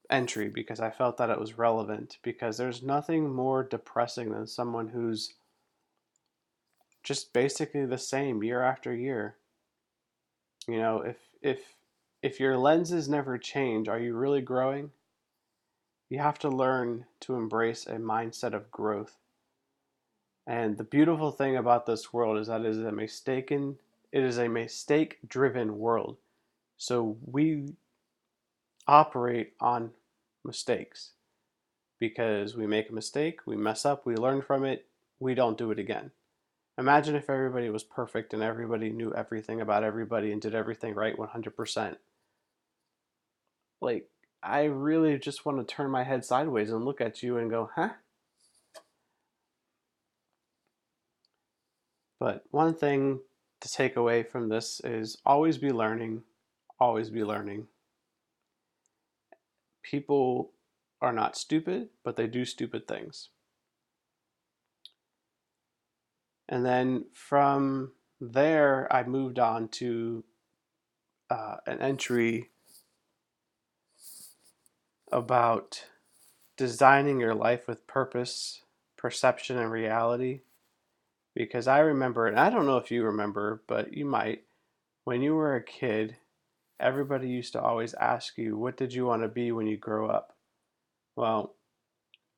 entry 0.10 0.50
because 0.50 0.80
I 0.80 0.92
felt 0.92 1.18
that 1.18 1.32
it 1.32 1.40
was 1.40 1.58
relevant 1.58 2.20
because 2.22 2.58
there's 2.58 2.84
nothing 2.84 3.34
more 3.34 3.64
depressing 3.64 4.32
than 4.32 4.46
someone 4.46 4.90
who's 4.90 5.34
just 7.04 7.34
basically 7.34 7.86
the 7.86 7.98
same 7.98 8.44
year 8.44 8.62
after 8.62 8.96
year. 8.96 9.38
You 10.68 10.78
know, 10.78 11.02
if 11.02 11.18
if 11.42 11.77
if 12.28 12.42
your 12.42 12.58
lenses 12.58 13.08
never 13.08 13.38
change, 13.38 13.88
are 13.88 13.98
you 13.98 14.14
really 14.14 14.42
growing? 14.42 14.92
You 16.10 16.20
have 16.20 16.38
to 16.40 16.50
learn 16.50 17.06
to 17.22 17.36
embrace 17.36 17.86
a 17.86 17.94
mindset 17.94 18.54
of 18.54 18.70
growth. 18.70 19.16
And 20.46 20.78
the 20.78 20.84
beautiful 20.84 21.32
thing 21.32 21.56
about 21.56 21.86
this 21.86 22.12
world 22.12 22.38
is 22.38 22.48
that 22.48 22.66
it 22.66 22.68
is 22.68 22.80
a 22.80 22.92
mistaken, 22.92 23.78
it 24.12 24.24
is 24.24 24.38
a 24.38 24.50
mistake 24.50 25.20
driven 25.26 25.80
world. 25.80 26.18
So 26.76 27.16
we 27.26 27.76
operate 28.90 29.54
on 29.62 29.92
mistakes 30.44 31.12
because 31.98 32.58
we 32.58 32.68
make 32.68 32.90
a 32.90 32.94
mistake, 32.94 33.40
we 33.46 33.56
mess 33.56 33.86
up, 33.86 34.06
we 34.06 34.18
learn 34.18 34.42
from 34.42 34.66
it, 34.66 34.86
we 35.18 35.34
don't 35.34 35.58
do 35.58 35.72
it 35.72 35.80
again. 35.80 36.12
Imagine 36.78 37.16
if 37.16 37.30
everybody 37.30 37.70
was 37.70 37.86
perfect 37.86 38.34
and 38.34 38.44
everybody 38.44 38.90
knew 38.90 39.14
everything 39.14 39.62
about 39.62 39.86
everybody 39.86 40.34
and 40.34 40.42
did 40.42 40.54
everything 40.54 40.94
right 40.94 41.18
100%. 41.18 41.96
Like, 43.82 44.10
I 44.42 44.64
really 44.64 45.18
just 45.18 45.46
want 45.46 45.58
to 45.60 45.76
turn 45.76 45.90
my 45.90 46.04
head 46.04 46.24
sideways 46.24 46.72
and 46.72 46.86
look 46.86 47.02
at 47.02 47.22
you 47.22 47.38
and 47.38 47.50
go, 47.50 47.70
huh? 47.76 47.90
But 52.20 52.44
one 52.52 52.74
thing 52.74 53.20
to 53.62 53.70
take 53.70 53.96
away 53.96 54.24
from 54.24 54.50
this 54.50 54.82
is 54.84 55.18
always 55.26 55.58
be 55.58 55.72
learning, 55.72 56.24
always 56.80 57.10
be 57.10 57.24
learning. 57.24 57.68
People 59.84 60.52
are 61.02 61.14
not 61.14 61.38
stupid, 61.38 61.90
but 62.04 62.16
they 62.16 62.28
do 62.28 62.44
stupid 62.46 62.88
things. 62.88 63.30
And 66.50 66.66
then 66.66 67.06
from 67.14 67.92
there, 68.20 68.92
I 68.92 69.04
moved 69.04 69.38
on 69.38 69.68
to 69.70 70.24
uh, 71.30 71.58
an 71.68 71.82
entry 71.82 72.50
about 75.12 75.86
designing 76.58 77.20
your 77.20 77.36
life 77.36 77.68
with 77.68 77.88
purpose, 77.88 78.62
perception, 78.98 79.58
and 79.58 79.72
reality. 79.72 80.42
Because 81.36 81.68
I 81.68 81.80
remember, 81.80 82.28
and 82.28 82.40
I 82.40 82.50
don't 82.50 82.66
know 82.66 82.78
if 82.78 82.90
you 82.90 83.04
remember, 83.04 83.62
but 83.68 83.94
you 83.94 84.06
might, 84.06 84.44
when 85.04 85.22
you 85.22 85.36
were 85.36 85.56
a 85.56 85.64
kid, 85.64 86.18
everybody 86.80 87.30
used 87.30 87.54
to 87.54 87.62
always 87.62 87.94
ask 87.96 88.38
you, 88.38 88.58
What 88.58 88.76
did 88.76 88.94
you 88.94 89.06
want 89.06 89.22
to 89.22 89.28
be 89.28 89.52
when 89.52 89.68
you 89.68 89.78
grow 89.78 90.10
up? 90.10 90.36
Well, 91.16 91.56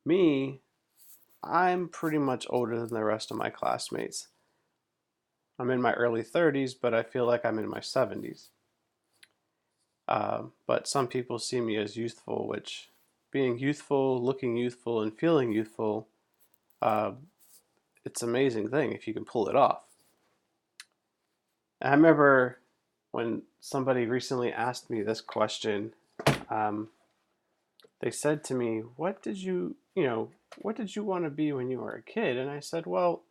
me, 0.06 0.62
I'm 1.44 1.88
pretty 1.88 2.18
much 2.18 2.46
older 2.50 2.80
than 2.80 2.94
the 2.94 3.04
rest 3.04 3.32
of 3.32 3.38
my 3.38 3.50
classmates. 3.50 4.28
I'm 5.58 5.72
in 5.72 5.82
my 5.82 5.94
early 5.94 6.24
30s, 6.24 6.74
but 6.80 6.94
I 6.94 7.04
feel 7.04 7.26
like 7.26 7.46
I'm 7.46 7.60
in 7.60 7.70
my 7.70 7.80
70s. 7.80 8.48
Uh, 10.10 10.42
but 10.66 10.88
some 10.88 11.08
people 11.08 11.38
see 11.38 11.62
me 11.62 11.78
as 11.78 11.96
youthful, 11.96 12.48
which 12.48 12.90
being 13.32 13.60
youthful, 13.60 14.22
looking 14.22 14.58
youthful, 14.58 15.02
and 15.02 15.16
feeling 15.16 15.52
youthful, 15.52 16.08
uh, 16.82 17.12
it's 18.04 18.24
an 18.24 18.30
amazing 18.30 18.70
thing 18.70 18.92
if 18.92 19.08
you 19.08 19.14
can 19.14 19.24
pull 19.24 19.48
it 19.48 19.56
off. 19.56 19.84
I 21.80 21.92
remember 21.92 22.58
when 23.12 23.44
somebody 23.60 24.08
recently 24.08 24.52
asked 24.52 24.90
me 24.90 25.04
this 25.04 25.22
question, 25.22 25.94
um, 26.50 26.90
they 28.02 28.10
said 28.10 28.44
to 28.46 28.56
me, 28.56 28.80
What 28.96 29.22
did 29.22 29.38
you, 29.38 29.76
you 29.96 30.04
know, 30.04 30.30
what 30.58 30.76
did 30.76 30.96
you 30.96 31.04
want 31.04 31.26
to 31.26 31.30
be 31.30 31.52
when 31.52 31.70
you 31.70 31.80
were 31.80 31.94
a 31.94 32.02
kid? 32.02 32.36
And 32.36 32.50
I 32.50 32.62
said, 32.62 32.88
Well, 32.88 33.22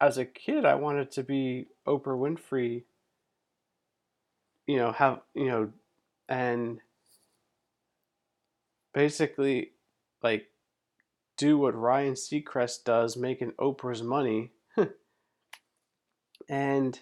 as 0.00 0.16
a 0.16 0.24
kid, 0.24 0.64
I 0.64 0.74
wanted 0.74 1.10
to 1.12 1.22
be 1.22 1.66
Oprah 1.86 2.18
Winfrey, 2.18 2.84
you 4.66 4.76
know, 4.76 4.92
have, 4.92 5.20
you 5.34 5.46
know, 5.46 5.70
and 6.28 6.80
basically 8.92 9.72
like 10.22 10.46
do 11.36 11.58
what 11.58 11.74
Ryan 11.74 12.14
Seacrest 12.14 12.84
does, 12.84 13.16
making 13.16 13.52
Oprah's 13.52 14.02
money. 14.02 14.52
and 16.48 16.98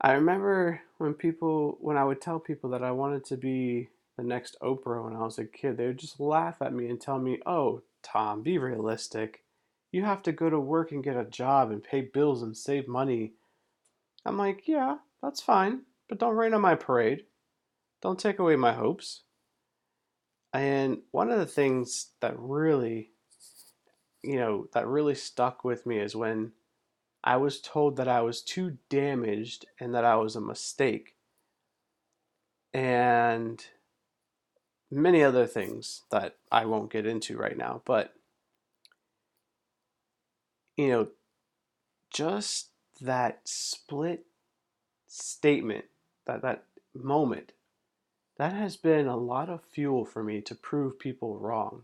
I 0.00 0.12
remember 0.12 0.80
when 0.98 1.14
people, 1.14 1.76
when 1.80 1.96
I 1.96 2.04
would 2.04 2.20
tell 2.20 2.38
people 2.38 2.70
that 2.70 2.82
I 2.82 2.92
wanted 2.92 3.24
to 3.26 3.36
be 3.36 3.88
the 4.16 4.22
next 4.22 4.56
Oprah 4.62 5.04
when 5.04 5.16
I 5.16 5.20
was 5.20 5.38
a 5.38 5.44
kid, 5.44 5.76
they 5.76 5.86
would 5.86 5.98
just 5.98 6.20
laugh 6.20 6.56
at 6.60 6.72
me 6.72 6.88
and 6.88 7.00
tell 7.00 7.18
me, 7.18 7.40
oh, 7.46 7.82
Tom, 8.02 8.42
be 8.42 8.58
realistic. 8.58 9.42
You 9.92 10.04
have 10.04 10.22
to 10.24 10.32
go 10.32 10.50
to 10.50 10.60
work 10.60 10.92
and 10.92 11.04
get 11.04 11.16
a 11.16 11.24
job 11.24 11.70
and 11.70 11.82
pay 11.82 12.02
bills 12.02 12.42
and 12.42 12.56
save 12.56 12.88
money. 12.88 13.32
I'm 14.24 14.38
like, 14.38 14.68
yeah, 14.68 14.96
that's 15.22 15.40
fine, 15.40 15.82
but 16.08 16.18
don't 16.18 16.36
rain 16.36 16.54
on 16.54 16.60
my 16.60 16.74
parade. 16.74 17.24
Don't 18.02 18.18
take 18.18 18.38
away 18.38 18.56
my 18.56 18.72
hopes. 18.72 19.22
And 20.52 20.98
one 21.10 21.30
of 21.30 21.38
the 21.38 21.46
things 21.46 22.10
that 22.20 22.34
really, 22.38 23.10
you 24.22 24.36
know, 24.36 24.68
that 24.72 24.86
really 24.86 25.14
stuck 25.14 25.64
with 25.64 25.84
me 25.84 25.98
is 25.98 26.16
when 26.16 26.52
I 27.22 27.36
was 27.36 27.60
told 27.60 27.96
that 27.96 28.08
I 28.08 28.22
was 28.22 28.42
too 28.42 28.78
damaged 28.88 29.66
and 29.80 29.94
that 29.94 30.04
I 30.04 30.16
was 30.16 30.36
a 30.36 30.40
mistake. 30.40 31.16
And 32.72 33.64
many 34.90 35.22
other 35.22 35.46
things 35.46 36.02
that 36.10 36.36
I 36.50 36.64
won't 36.64 36.92
get 36.92 37.06
into 37.06 37.36
right 37.36 37.56
now. 37.56 37.82
But 37.84 38.14
you 40.76 40.88
know, 40.88 41.08
just 42.14 42.70
that 43.00 43.40
split 43.44 44.24
statement, 45.08 45.86
that, 46.26 46.42
that 46.42 46.64
moment, 46.94 47.52
that 48.36 48.52
has 48.52 48.76
been 48.76 49.06
a 49.06 49.16
lot 49.16 49.48
of 49.48 49.64
fuel 49.64 50.04
for 50.04 50.22
me 50.22 50.40
to 50.42 50.54
prove 50.54 50.98
people 50.98 51.38
wrong. 51.38 51.82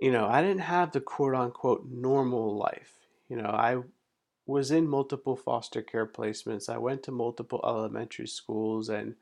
You 0.00 0.12
know, 0.12 0.26
I 0.26 0.40
didn't 0.40 0.60
have 0.60 0.92
the 0.92 1.00
quote 1.00 1.34
unquote 1.34 1.86
normal 1.90 2.56
life. 2.56 2.94
You 3.28 3.36
know, 3.36 3.50
I 3.50 3.82
was 4.46 4.70
in 4.70 4.88
multiple 4.88 5.36
foster 5.36 5.82
care 5.82 6.06
placements. 6.06 6.72
I 6.72 6.78
went 6.78 7.02
to 7.04 7.12
multiple 7.12 7.60
elementary 7.64 8.28
schools 8.28 8.88
and 8.88 9.16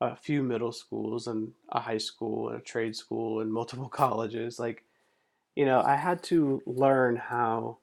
a 0.00 0.16
few 0.16 0.42
middle 0.42 0.72
schools 0.72 1.26
and 1.26 1.52
a 1.68 1.80
high 1.80 1.98
school 1.98 2.48
and 2.48 2.58
a 2.58 2.62
trade 2.62 2.96
school 2.96 3.40
and 3.40 3.52
multiple 3.52 3.88
colleges. 4.02 4.58
Like, 4.58 4.84
you 5.54 5.66
know, 5.66 5.82
I 5.82 5.96
had 5.96 6.22
to 6.24 6.62
learn 6.66 7.16
how 7.16 7.78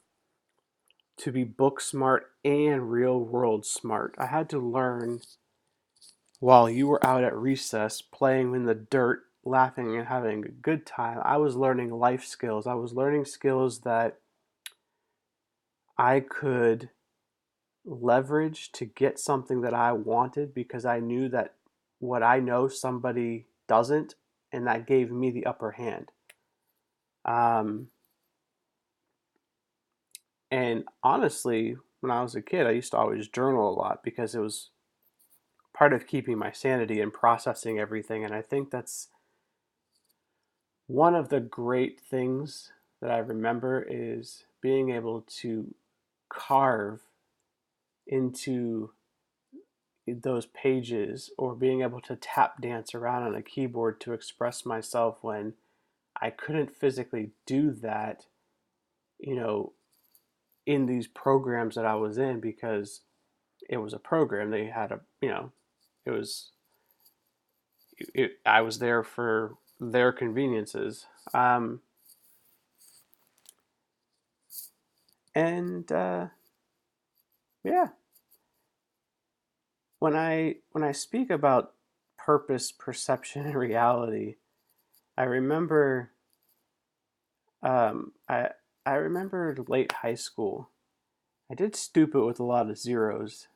to 1.18 1.32
be 1.32 1.44
book 1.44 1.82
smart 1.82 2.32
and 2.46 2.92
real 2.92 3.20
world 3.20 3.66
smart. 3.66 4.16
I 4.18 4.28
had 4.28 4.50
to 4.52 4.60
learn 4.60 5.22
while 6.40 6.70
you 6.70 6.88
were 6.88 7.06
out 7.06 7.24
at 7.24 7.36
recess 7.36 8.02
playing 8.02 8.54
in 8.54 8.66
the 8.66 8.76
dirt, 8.76 9.24
laughing 9.44 9.96
and 9.98 10.08
having 10.08 10.46
a 10.46 10.50
good 10.50 10.86
time. 10.86 11.20
I 11.24 11.38
was 11.38 11.56
learning 11.56 11.92
life 11.92 12.24
skills. 12.24 12.68
I 12.68 12.76
was 12.76 12.94
learning 12.94 13.26
skills 13.26 13.80
that 13.82 14.20
I 15.98 16.20
could 16.20 16.90
leverage 17.86 18.72
to 18.74 18.86
get 18.86 19.18
something 19.20 19.62
that 19.62 19.74
I 19.74 19.94
wanted 19.94 20.54
because 20.54 20.86
I 20.86 21.00
knew 21.00 21.30
that 21.30 21.56
what 22.00 22.22
I 22.22 22.40
know 22.40 22.68
somebody 22.68 23.48
doesn't, 23.68 24.16
and 24.52 24.68
that 24.68 24.86
gave 24.86 25.12
me 25.12 25.32
the 25.32 25.46
upper 25.46 25.72
hand. 25.72 26.12
Um, 27.26 27.88
and 30.52 30.86
honestly, 31.04 31.78
when 32.00 32.12
I 32.12 32.22
was 32.22 32.36
a 32.36 32.42
kid, 32.42 32.68
I 32.68 32.72
used 32.72 32.92
to 32.92 32.98
always 32.98 33.28
journal 33.28 33.70
a 33.70 33.76
lot 33.78 34.04
because 34.04 34.36
it 34.36 34.40
was 34.40 34.70
part 35.74 35.94
of 35.94 36.08
keeping 36.08 36.38
my 36.38 36.52
sanity 36.52 37.02
and 37.02 37.14
processing 37.14 37.80
everything. 37.80 38.24
And 38.24 38.34
I 38.34 38.42
think 38.42 38.72
that's 38.72 39.10
one 40.88 41.16
of 41.16 41.30
the 41.30 41.40
great 41.40 42.00
things 42.00 42.72
that 43.02 43.12
I 43.12 43.18
remember 43.18 43.86
is 43.88 44.46
being 44.62 44.90
able 44.92 45.22
to 45.42 45.74
carve 46.30 47.02
into 48.08 48.92
those 50.08 50.46
pages 50.46 51.32
or 51.38 51.54
being 51.54 51.82
able 51.82 52.00
to 52.02 52.16
tap 52.16 52.62
dance 52.62 52.96
around 52.96 53.24
on 53.24 53.36
a 53.36 53.42
keyboard 53.42 54.00
to 54.02 54.14
express 54.14 54.66
myself 54.66 55.18
when 55.22 55.54
I 56.20 56.30
couldn't 56.30 56.76
physically 56.76 57.32
do 57.46 57.72
that, 57.72 58.26
you 59.20 59.36
know, 59.36 59.74
in 60.68 60.86
these 60.86 61.08
programs 61.08 61.76
that 61.76 61.86
I 61.86 61.96
was 61.96 62.20
in 62.20 62.42
because 62.42 63.02
it 63.70 63.78
was 63.78 63.94
a 63.94 64.00
program. 64.00 64.52
They 64.52 64.66
had 64.66 64.92
a, 64.92 65.00
you 65.22 65.30
know, 65.30 65.52
it 66.06 66.12
was, 66.12 66.52
it, 68.14 68.34
I 68.46 68.62
was 68.62 68.80
there 68.80 69.02
for 69.02 69.56
their 69.80 70.12
conveniences. 70.12 71.08
Um, 71.34 71.80
and 75.34 75.90
uh, 75.92 76.28
yeah, 77.64 77.88
when 80.00 80.16
I 80.16 80.56
when 80.72 80.84
I 80.84 80.92
speak 80.92 81.30
about 81.30 81.74
purpose, 82.18 82.74
perception, 82.74 83.46
and 83.46 83.56
reality, 83.56 84.36
I 85.18 85.24
remember 85.24 86.12
um, 87.64 88.12
I 88.28 88.50
I 88.88 88.94
remember 88.94 89.54
late 89.68 89.92
high 89.92 90.14
school. 90.14 90.70
I 91.52 91.56
did 91.56 91.76
stupid 91.76 92.24
with 92.24 92.40
a 92.40 92.46
lot 92.46 92.70
of 92.70 92.78
zeros, 92.78 93.50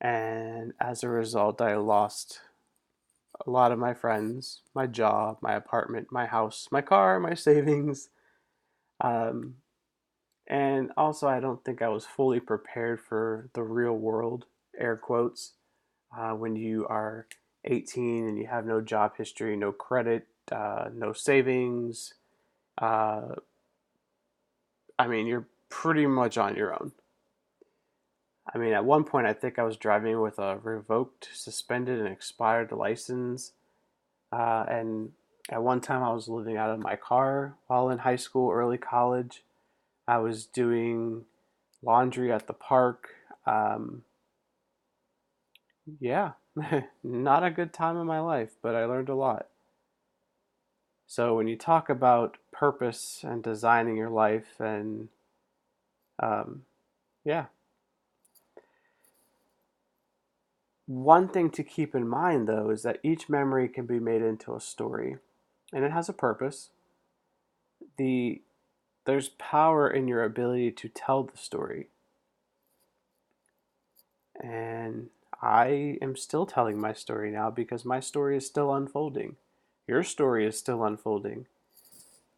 and 0.00 0.72
as 0.80 1.04
a 1.04 1.08
result, 1.08 1.60
I 1.60 1.76
lost 1.76 2.40
a 3.46 3.48
lot 3.48 3.70
of 3.70 3.78
my 3.78 3.94
friends, 3.94 4.62
my 4.74 4.88
job, 4.88 5.38
my 5.40 5.54
apartment, 5.54 6.08
my 6.10 6.26
house, 6.26 6.66
my 6.72 6.80
car, 6.80 7.20
my 7.20 7.34
savings. 7.46 8.08
Um, 9.00 9.58
and 10.48 10.90
also, 10.96 11.28
I 11.28 11.38
don't 11.38 11.64
think 11.64 11.80
I 11.80 11.88
was 11.88 12.04
fully 12.04 12.40
prepared 12.40 13.00
for 13.00 13.50
the 13.54 13.62
real 13.62 13.96
world, 13.96 14.46
air 14.76 14.96
quotes, 14.96 15.52
uh, 16.18 16.32
when 16.32 16.56
you 16.56 16.88
are 16.88 17.28
18 17.66 18.26
and 18.26 18.36
you 18.36 18.48
have 18.48 18.66
no 18.66 18.80
job 18.80 19.12
history, 19.16 19.56
no 19.56 19.70
credit, 19.70 20.26
uh, 20.50 20.88
no 20.92 21.12
savings. 21.12 22.14
Uh, 22.76 23.36
I 25.00 25.06
mean, 25.06 25.26
you're 25.26 25.48
pretty 25.70 26.06
much 26.06 26.36
on 26.36 26.56
your 26.56 26.74
own. 26.74 26.92
I 28.54 28.58
mean, 28.58 28.74
at 28.74 28.84
one 28.84 29.04
point, 29.04 29.26
I 29.26 29.32
think 29.32 29.58
I 29.58 29.62
was 29.62 29.78
driving 29.78 30.20
with 30.20 30.38
a 30.38 30.58
revoked, 30.58 31.30
suspended, 31.32 31.98
and 32.00 32.08
expired 32.08 32.70
license. 32.70 33.52
Uh, 34.30 34.66
and 34.68 35.12
at 35.50 35.62
one 35.62 35.80
time, 35.80 36.02
I 36.02 36.12
was 36.12 36.28
living 36.28 36.58
out 36.58 36.68
of 36.68 36.80
my 36.80 36.96
car 36.96 37.56
while 37.66 37.88
in 37.88 37.98
high 37.98 38.16
school, 38.16 38.52
early 38.52 38.76
college. 38.76 39.42
I 40.06 40.18
was 40.18 40.44
doing 40.44 41.24
laundry 41.82 42.30
at 42.30 42.46
the 42.46 42.52
park. 42.52 43.08
Um, 43.46 44.02
yeah, 45.98 46.32
not 47.02 47.42
a 47.42 47.50
good 47.50 47.72
time 47.72 47.96
in 47.96 48.06
my 48.06 48.20
life, 48.20 48.50
but 48.62 48.74
I 48.74 48.84
learned 48.84 49.08
a 49.08 49.14
lot. 49.14 49.49
So 51.10 51.34
when 51.34 51.48
you 51.48 51.56
talk 51.56 51.90
about 51.90 52.36
purpose 52.52 53.24
and 53.24 53.42
designing 53.42 53.96
your 53.96 54.10
life, 54.10 54.60
and 54.60 55.08
um, 56.22 56.62
yeah. 57.24 57.46
One 60.86 61.26
thing 61.26 61.50
to 61.50 61.64
keep 61.64 61.96
in 61.96 62.06
mind, 62.06 62.46
though, 62.46 62.70
is 62.70 62.84
that 62.84 63.00
each 63.02 63.28
memory 63.28 63.68
can 63.68 63.86
be 63.86 63.98
made 63.98 64.22
into 64.22 64.54
a 64.54 64.60
story, 64.60 65.16
and 65.72 65.84
it 65.84 65.90
has 65.90 66.08
a 66.08 66.12
purpose. 66.12 66.68
The 67.96 68.42
there's 69.04 69.30
power 69.30 69.90
in 69.90 70.06
your 70.06 70.22
ability 70.22 70.70
to 70.70 70.88
tell 70.88 71.24
the 71.24 71.36
story. 71.36 71.88
And 74.40 75.08
I 75.42 75.98
am 76.00 76.14
still 76.14 76.46
telling 76.46 76.80
my 76.80 76.92
story 76.92 77.32
now 77.32 77.50
because 77.50 77.84
my 77.84 77.98
story 77.98 78.36
is 78.36 78.46
still 78.46 78.72
unfolding. 78.72 79.34
Your 79.90 80.04
story 80.04 80.46
is 80.46 80.56
still 80.56 80.84
unfolding. 80.84 81.46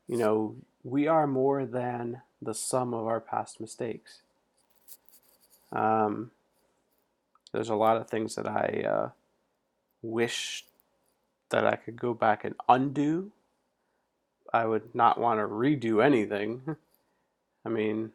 You 0.09 0.17
know, 0.17 0.57
we 0.83 1.07
are 1.07 1.27
more 1.27 1.67
than 1.67 2.23
the 2.41 2.55
sum 2.55 2.95
of 2.95 3.07
our 3.07 3.21
past 3.21 3.61
mistakes. 3.61 4.23
Um, 5.71 6.31
there's 7.53 7.69
a 7.69 7.75
lot 7.75 7.99
of 7.99 8.09
things 8.09 8.37
that 8.37 8.47
I 8.47 8.85
uh, 8.89 9.11
wish 10.01 10.65
that 11.51 11.67
I 11.67 11.77
could 11.77 11.97
go 11.97 12.15
back 12.15 12.43
and 12.43 12.55
undo 12.71 13.33
I 14.51 14.65
would 14.65 14.95
not 14.95 15.21
want 15.21 15.39
to 15.39 15.47
redo 15.47 16.03
anything. 16.03 16.77
I 17.67 17.69
mean, 17.69 18.13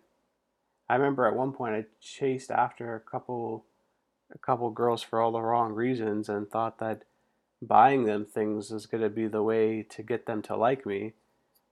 I 0.90 0.96
remember 0.96 1.28
at 1.28 1.36
one 1.36 1.52
point 1.52 1.76
I 1.76 1.86
chased 2.02 2.50
after 2.50 2.96
a 2.96 3.00
couple 3.00 3.66
a 4.34 4.40
couple 4.40 4.72
girls 4.72 5.04
for 5.04 5.22
all 5.22 5.32
the 5.32 5.42
wrong 5.42 5.74
reasons 5.74 6.28
and 6.28 6.50
thought 6.50 6.80
that 6.80 7.04
buying 7.62 8.06
them 8.06 8.26
things 8.26 8.72
is 8.72 8.86
going 8.86 9.04
to 9.04 9.10
be 9.10 9.28
the 9.28 9.44
way 9.44 9.84
to 9.84 10.04
get 10.04 10.26
them 10.26 10.42
to 10.44 10.56
like 10.56 10.86
me. 10.86 11.14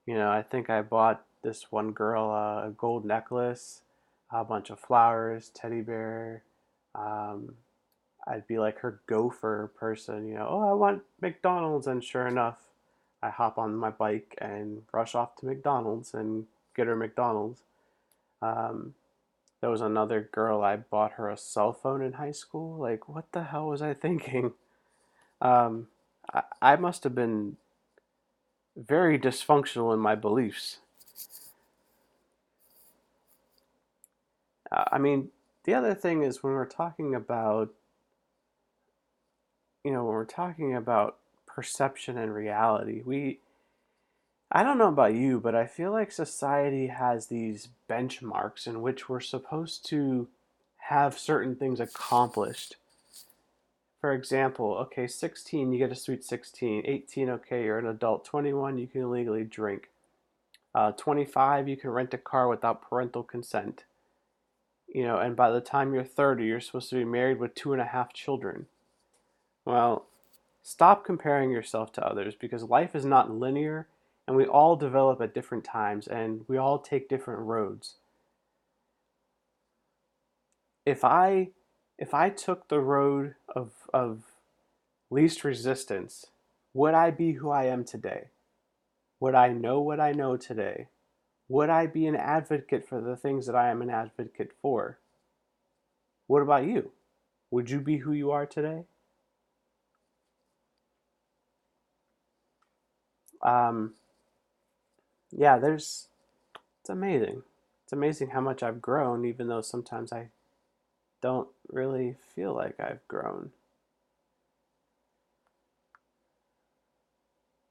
You 0.06 0.16
know, 0.16 0.30
I 0.30 0.42
think 0.42 0.70
I 0.70 0.82
bought 0.82 1.26
this 1.44 1.72
one 1.72 1.92
girl 1.92 2.32
a 2.32 2.72
gold 2.76 3.06
necklace, 3.06 3.82
a 4.32 4.44
bunch 4.44 4.70
of 4.70 4.80
flowers, 4.80 5.50
teddy 5.50 5.82
bear. 5.82 6.44
Um, 6.94 7.56
I'd 8.28 8.48
be 8.48 8.58
like 8.58 8.80
her 8.80 9.02
gopher 9.06 9.72
person, 9.78 10.28
you 10.28 10.36
know, 10.36 10.48
oh, 10.50 10.70
I 10.70 10.74
want 10.74 11.04
McDonald's. 11.22 11.88
And 11.88 12.04
sure 12.04 12.28
enough, 12.28 12.58
I 13.22 13.30
hop 13.30 13.58
on 13.58 13.76
my 13.76 13.92
bike 13.92 14.36
and 14.40 14.82
rush 14.92 15.14
off 15.14 15.36
to 15.38 15.46
McDonald's 15.46 16.14
and 16.14 16.46
get 16.76 16.88
her 16.88 16.96
McDonald's. 16.96 17.62
Um, 18.42 18.96
there 19.62 19.70
was 19.70 19.82
another 19.82 20.30
girl, 20.32 20.62
I 20.62 20.76
bought 20.76 21.14
her 21.14 21.30
a 21.30 21.38
cell 21.38 21.74
phone 21.74 22.02
in 22.02 22.14
high 22.14 22.32
school. 22.32 22.78
Like, 22.78 23.08
what 23.08 23.32
the 23.32 23.44
hell 23.44 23.68
was 23.68 23.82
I 23.82 23.94
thinking? 23.94 24.54
Um, 25.42 25.88
I, 26.34 26.44
I 26.62 26.76
must 26.76 27.04
have 27.04 27.16
been 27.16 27.58
very 28.76 29.18
dysfunctional 29.18 29.94
in 29.94 30.00
my 30.00 30.16
beliefs. 30.16 30.80
Uh, 34.72 34.86
I 34.92 34.98
mean, 34.98 35.30
the 35.64 35.74
other 35.74 35.94
thing 35.94 36.24
is 36.24 36.44
when 36.44 36.54
we're 36.54 36.66
talking 36.66 37.16
about, 37.16 37.74
you 39.84 39.92
know, 39.92 40.04
when 40.04 40.14
we're 40.14 40.26
talking 40.26 40.76
about 40.76 41.18
perception 41.56 42.18
and 42.18 42.34
reality. 42.34 43.02
We 43.06 43.40
I 44.52 44.64
don't 44.64 44.78
know 44.78 44.90
about 44.90 45.16
you, 45.16 45.40
but 45.40 45.56
I 45.56 45.66
feel 45.66 45.92
like 45.92 46.12
society 46.12 46.88
has 46.88 47.28
these 47.28 47.70
benchmarks 47.90 48.68
in 48.68 48.82
which 48.82 49.10
we're 49.10 49.20
supposed 49.20 49.86
to 49.88 50.28
have 50.90 51.18
certain 51.18 51.56
things 51.56 51.80
accomplished. 51.80 52.76
For 54.06 54.14
example, 54.14 54.76
okay, 54.82 55.08
16, 55.08 55.74
you 55.74 55.80
get 55.80 55.92
a 55.92 55.96
sweet 55.96 56.24
16. 56.24 56.84
18, 56.86 57.28
okay, 57.28 57.64
you're 57.64 57.80
an 57.80 57.88
adult. 57.88 58.24
21, 58.24 58.78
you 58.78 58.86
can 58.86 59.10
legally 59.10 59.44
drink. 59.44 59.90
Uh, 60.76 60.92
25, 60.92 61.68
you 61.68 61.76
can 61.76 61.90
rent 61.90 62.14
a 62.14 62.20
car 62.20 62.48
without 62.48 62.88
parental 62.88 63.24
consent. 63.24 63.86
You 64.88 65.06
know, 65.06 65.18
and 65.18 65.36
by 65.36 65.50
the 65.50 65.60
time 65.60 65.92
you're 65.92 66.04
30, 66.04 66.46
you're 66.46 66.62
supposed 66.62 66.92
to 66.92 66.98
be 66.98 67.04
married 67.04 67.40
with 67.40 67.56
two 67.56 67.74
and 67.74 67.82
a 67.82 67.86
half 67.86 68.14
children. 68.14 68.68
Well, 69.66 70.06
stop 70.62 71.04
comparing 71.04 71.50
yourself 71.50 71.92
to 71.94 72.06
others 72.06 72.36
because 72.36 72.62
life 72.62 72.94
is 72.96 73.06
not 73.06 73.32
linear 73.32 73.88
and 74.28 74.38
we 74.38 74.46
all 74.46 74.76
develop 74.76 75.20
at 75.20 75.34
different 75.34 75.64
times 75.64 76.06
and 76.06 76.46
we 76.48 76.58
all 76.58 76.78
take 76.78 77.10
different 77.10 77.40
roads. 77.40 77.96
If 80.86 81.04
I 81.04 81.50
if 81.98 82.14
I 82.14 82.30
took 82.30 82.68
the 82.68 82.80
road 82.80 83.36
of 83.56 83.72
of 83.94 84.24
least 85.10 85.44
resistance, 85.44 86.28
would 86.74 86.94
I 86.94 87.12
be 87.12 87.34
who 87.34 87.50
I 87.50 87.66
am 87.66 87.84
today? 87.86 88.26
Would 89.20 89.36
I 89.36 89.50
know 89.50 89.80
what 89.82 90.00
I 90.00 90.12
know 90.12 90.38
today? 90.38 90.88
Would 91.48 91.70
I 91.70 91.88
be 91.88 92.08
an 92.08 92.16
advocate 92.16 92.88
for 92.88 93.02
the 93.02 93.16
things 93.16 93.46
that 93.46 93.56
I 93.56 93.70
am 93.70 93.82
an 93.82 93.90
advocate 93.90 94.52
for? 94.62 95.00
What 96.28 96.42
about 96.42 96.66
you? 96.66 96.92
Would 97.52 97.70
you 97.70 97.80
be 97.80 97.98
who 98.00 98.12
you 98.12 98.32
are 98.32 98.46
today? 98.46 98.84
Um, 103.44 103.94
yeah, 105.32 105.60
there's, 105.60 106.08
it's 106.82 106.90
amazing. 106.90 107.44
It's 107.84 107.94
amazing 107.94 108.30
how 108.30 108.42
much 108.42 108.64
I've 108.64 108.82
grown, 108.82 109.26
even 109.26 109.48
though 109.48 109.62
sometimes 109.62 110.12
I 110.12 110.30
don't 111.26 111.48
really 111.72 112.16
feel 112.36 112.54
like 112.54 112.80
I've 112.80 113.06
grown. 113.08 113.50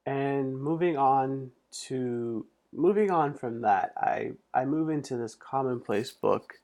And 0.05 0.61
moving 0.61 0.97
on 0.97 1.51
to 1.87 2.45
moving 2.73 3.11
on 3.11 3.33
from 3.33 3.61
that, 3.61 3.93
I 3.95 4.33
I 4.53 4.65
move 4.65 4.89
into 4.89 5.15
this 5.15 5.35
commonplace 5.35 6.11
book, 6.11 6.55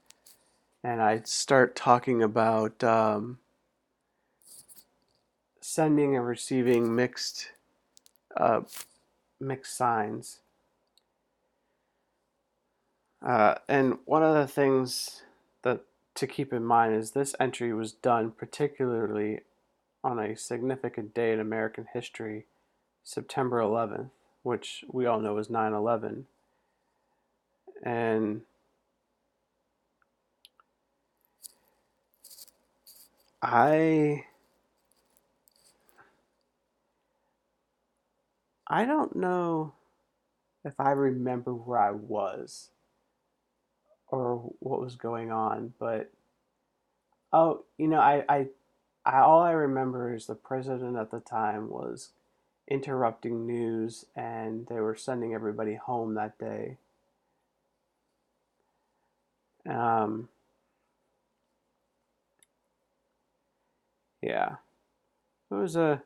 and 0.84 1.01
I 1.01 1.21
start 1.23 1.77
talking 1.77 2.21
about 2.21 2.84
um, 2.84 3.39
sending 5.62 6.17
and 6.17 6.27
receiving 6.27 6.93
mixed 6.93 7.51
uh, 8.36 8.63
mixed 9.39 9.77
signs. 9.77 10.39
Uh, 13.25 13.56
and 13.69 13.97
one 14.04 14.23
of 14.23 14.36
the 14.36 14.47
things 14.47 15.21
that 15.62 15.86
to 16.15 16.28
keep 16.28 16.54
in 16.54 16.65
mind 16.65 16.95
is 16.95 17.12
this 17.12 17.36
entry 17.39 17.74
was 17.74 17.91
done 17.93 18.32
particularly 18.32 19.41
on 20.04 20.19
a 20.19 20.36
significant 20.36 21.13
day 21.13 21.32
in 21.32 21.39
American 21.39 21.88
history, 21.93 22.45
September 23.04 23.60
11th, 23.60 24.10
which 24.43 24.84
we 24.91 25.06
all 25.06 25.19
know 25.19 25.38
is 25.38 25.50
9 25.50 25.74
11. 25.74 26.26
And 27.84 28.41
I 33.41 34.26
I 38.67 38.86
don't 38.86 39.15
know 39.15 39.74
if 40.63 40.80
I 40.80 40.91
remember 40.91 41.54
where 41.54 41.80
I 41.80 41.91
was 41.91 42.69
or 44.12 44.52
what 44.60 44.82
was 44.82 44.95
going 44.95 45.32
on, 45.32 45.74
but 45.80 46.12
oh, 47.34 47.63
you 47.78 47.88
know, 47.88 48.00
I, 48.00 48.24
I, 48.30 48.47
I 49.06 49.19
all 49.21 49.41
I 49.41 49.52
remember 49.52 50.13
is 50.13 50.26
the 50.28 50.36
president 50.36 50.97
at 50.97 51.12
the 51.12 51.19
time 51.19 51.69
was 51.69 52.10
interrupting 52.69 53.45
news 53.45 54.06
and 54.15 54.67
they 54.67 54.80
were 54.80 54.95
sending 54.95 55.34
everybody 55.34 55.76
home 55.76 56.13
that 56.15 56.38
day. 56.38 56.78
Um, 59.69 60.30
yeah, 64.21 64.56
it 65.50 65.54
was 65.54 65.76
a 65.76 66.02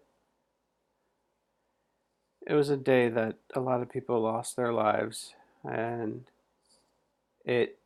it 2.45 2.53
was 2.53 2.69
a 2.69 2.77
day 2.77 3.09
that 3.09 3.35
a 3.55 3.59
lot 3.59 3.81
of 3.81 3.89
people 3.89 4.21
lost 4.21 4.55
their 4.55 4.71
lives 4.73 5.33
and 5.63 6.25
it 7.43 7.79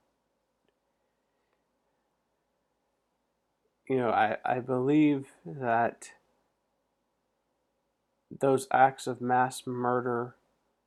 you 3.89 3.97
know 3.97 4.09
I, 4.11 4.37
I 4.45 4.59
believe 4.59 5.33
that 5.45 6.11
those 8.39 8.67
acts 8.71 9.07
of 9.07 9.21
mass 9.21 9.65
murder 9.65 10.35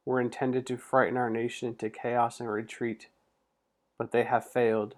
were 0.05 0.21
intended 0.21 0.67
to 0.67 0.77
frighten 0.77 1.17
our 1.17 1.31
nation 1.31 1.69
into 1.69 1.91
chaos 1.91 2.41
and 2.41 2.51
retreat, 2.51 3.09
but 3.99 4.12
they 4.12 4.25
have 4.25 4.49
failed. 4.49 4.95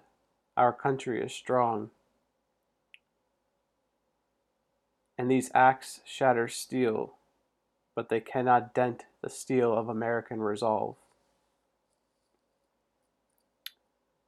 Our 0.57 0.71
country 0.71 1.21
is 1.21 1.33
strong. 1.33 1.89
And 5.17 5.29
these 5.29 5.51
acts 5.53 6.01
shatter 6.05 6.47
steel, 6.47 7.15
but 7.95 8.09
they 8.09 8.19
cannot 8.19 8.73
dent 8.73 9.05
the 9.21 9.29
steel 9.29 9.73
of 9.73 9.89
American 9.89 10.41
resolve. 10.41 10.95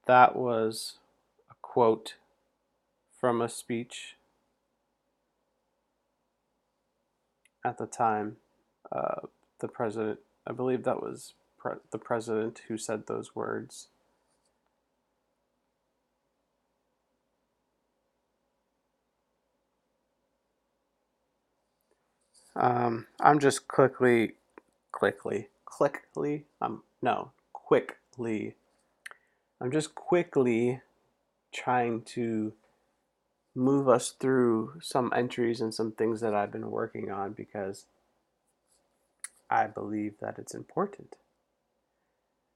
That 0.06 0.34
was 0.34 0.94
a 1.50 1.54
quote 1.60 2.14
from 3.18 3.40
a 3.42 3.48
speech 3.48 4.16
at 7.64 7.78
the 7.78 7.86
time. 7.86 8.36
Uh, 8.90 9.22
the 9.60 9.68
president, 9.68 10.20
I 10.46 10.52
believe 10.52 10.84
that 10.84 11.02
was 11.02 11.34
pre- 11.58 11.72
the 11.90 11.98
president 11.98 12.62
who 12.68 12.78
said 12.78 13.06
those 13.06 13.34
words. 13.34 13.88
Um, 22.56 23.06
I'm 23.20 23.38
just 23.38 23.68
quickly, 23.68 24.34
quickly, 24.92 25.48
quickly, 25.64 26.44
um, 26.60 26.82
no, 27.00 27.32
quickly. 27.52 28.56
I'm 29.60 29.70
just 29.70 29.94
quickly 29.94 30.80
trying 31.52 32.02
to 32.02 32.52
move 33.58 33.88
us 33.88 34.10
through 34.12 34.74
some 34.80 35.12
entries 35.14 35.60
and 35.60 35.74
some 35.74 35.90
things 35.90 36.20
that 36.20 36.32
I've 36.32 36.52
been 36.52 36.70
working 36.70 37.10
on 37.10 37.32
because 37.32 37.86
I 39.50 39.66
believe 39.66 40.14
that 40.20 40.38
it's 40.38 40.54
important. 40.54 41.16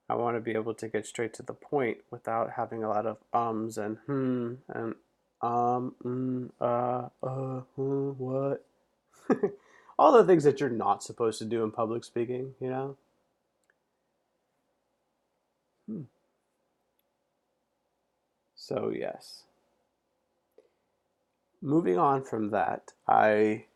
I 0.09 0.15
want 0.15 0.37
to 0.37 0.41
be 0.41 0.53
able 0.53 0.75
to 0.75 0.89
get 0.89 1.07
straight 1.07 1.35
to 1.35 1.43
the 1.43 1.55
point 1.55 1.99
without 2.11 2.53
having 2.53 2.85
a 2.85 2.89
lot 2.89 3.07
of 3.07 3.17
ums 3.33 3.79
and 3.79 3.99
hmm 4.07 4.55
and 4.69 4.95
um, 5.41 5.95
mm, 6.05 6.51
uh, 6.61 7.09
uh, 7.27 7.63
hmm, 7.75 8.11
what? 8.11 8.65
All 9.99 10.13
the 10.13 10.25
things 10.25 10.45
that 10.45 10.61
you're 10.61 10.71
not 10.71 11.03
supposed 11.03 11.41
to 11.41 11.45
do 11.45 11.65
in 11.65 11.73
public 11.73 12.05
speaking, 12.05 12.55
you 12.61 12.71
know? 12.71 12.97
Hmm. 15.89 16.03
So, 18.55 18.93
yes 18.95 19.43
moving 21.63 21.97
on 21.99 22.25
from 22.25 22.51
that, 22.51 22.93
I 23.09 23.67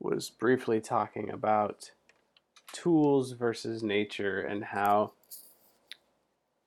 was 0.00 0.28
briefly 0.28 0.80
talking 0.80 1.30
about 1.30 1.92
tools 2.72 3.32
versus 3.32 3.82
nature 3.82 4.40
and 4.40 4.64
how 4.64 5.12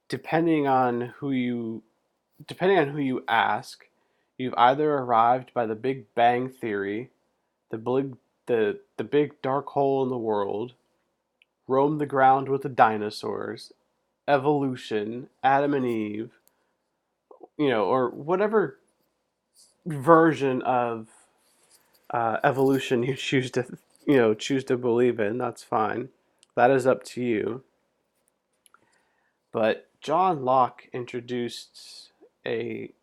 depending 0.07 0.65
on 0.65 1.13
who 1.17 1.31
you 1.31 1.83
depending 2.47 2.77
on 2.77 2.89
who 2.89 2.99
you 2.99 3.23
ask, 3.27 3.87
you've 4.37 4.53
either 4.57 4.93
arrived 4.93 5.53
by 5.53 5.65
the 5.65 5.75
Big 5.75 6.05
Bang 6.15 6.49
theory, 6.49 7.09
the 7.69 7.77
big 7.77 8.15
the 8.45 8.79
the 8.95 9.03
big 9.03 9.41
dark 9.41 9.67
hole 9.67 10.03
in 10.03 10.09
the 10.09 10.17
world, 10.17 10.73
roamed 11.67 11.99
the 11.99 12.05
ground 12.05 12.47
with 12.47 12.61
the 12.61 12.69
dinosaurs, 12.69 13.73
evolution, 14.27 15.27
Adam 15.43 15.73
and 15.73 15.85
Eve, 15.85 16.31
you 17.57 17.69
know, 17.69 17.85
or 17.85 18.09
whatever 18.09 18.79
version 19.87 20.61
of 20.63 21.07
uh, 22.11 22.37
evolution 22.43 23.03
you 23.03 23.15
choose 23.15 23.51
to 23.51 23.65
you 24.05 24.17
know 24.17 24.33
choose 24.33 24.63
to 24.65 24.77
believe 24.77 25.19
in 25.19 25.37
that's 25.37 25.63
fine. 25.63 26.09
That 26.55 26.71
is 26.71 26.87
up 26.87 27.03
to 27.05 27.21
you. 27.21 27.63
But 29.51 29.87
john 30.01 30.43
locke 30.43 30.87
introduced 30.93 32.11
a 32.45 32.93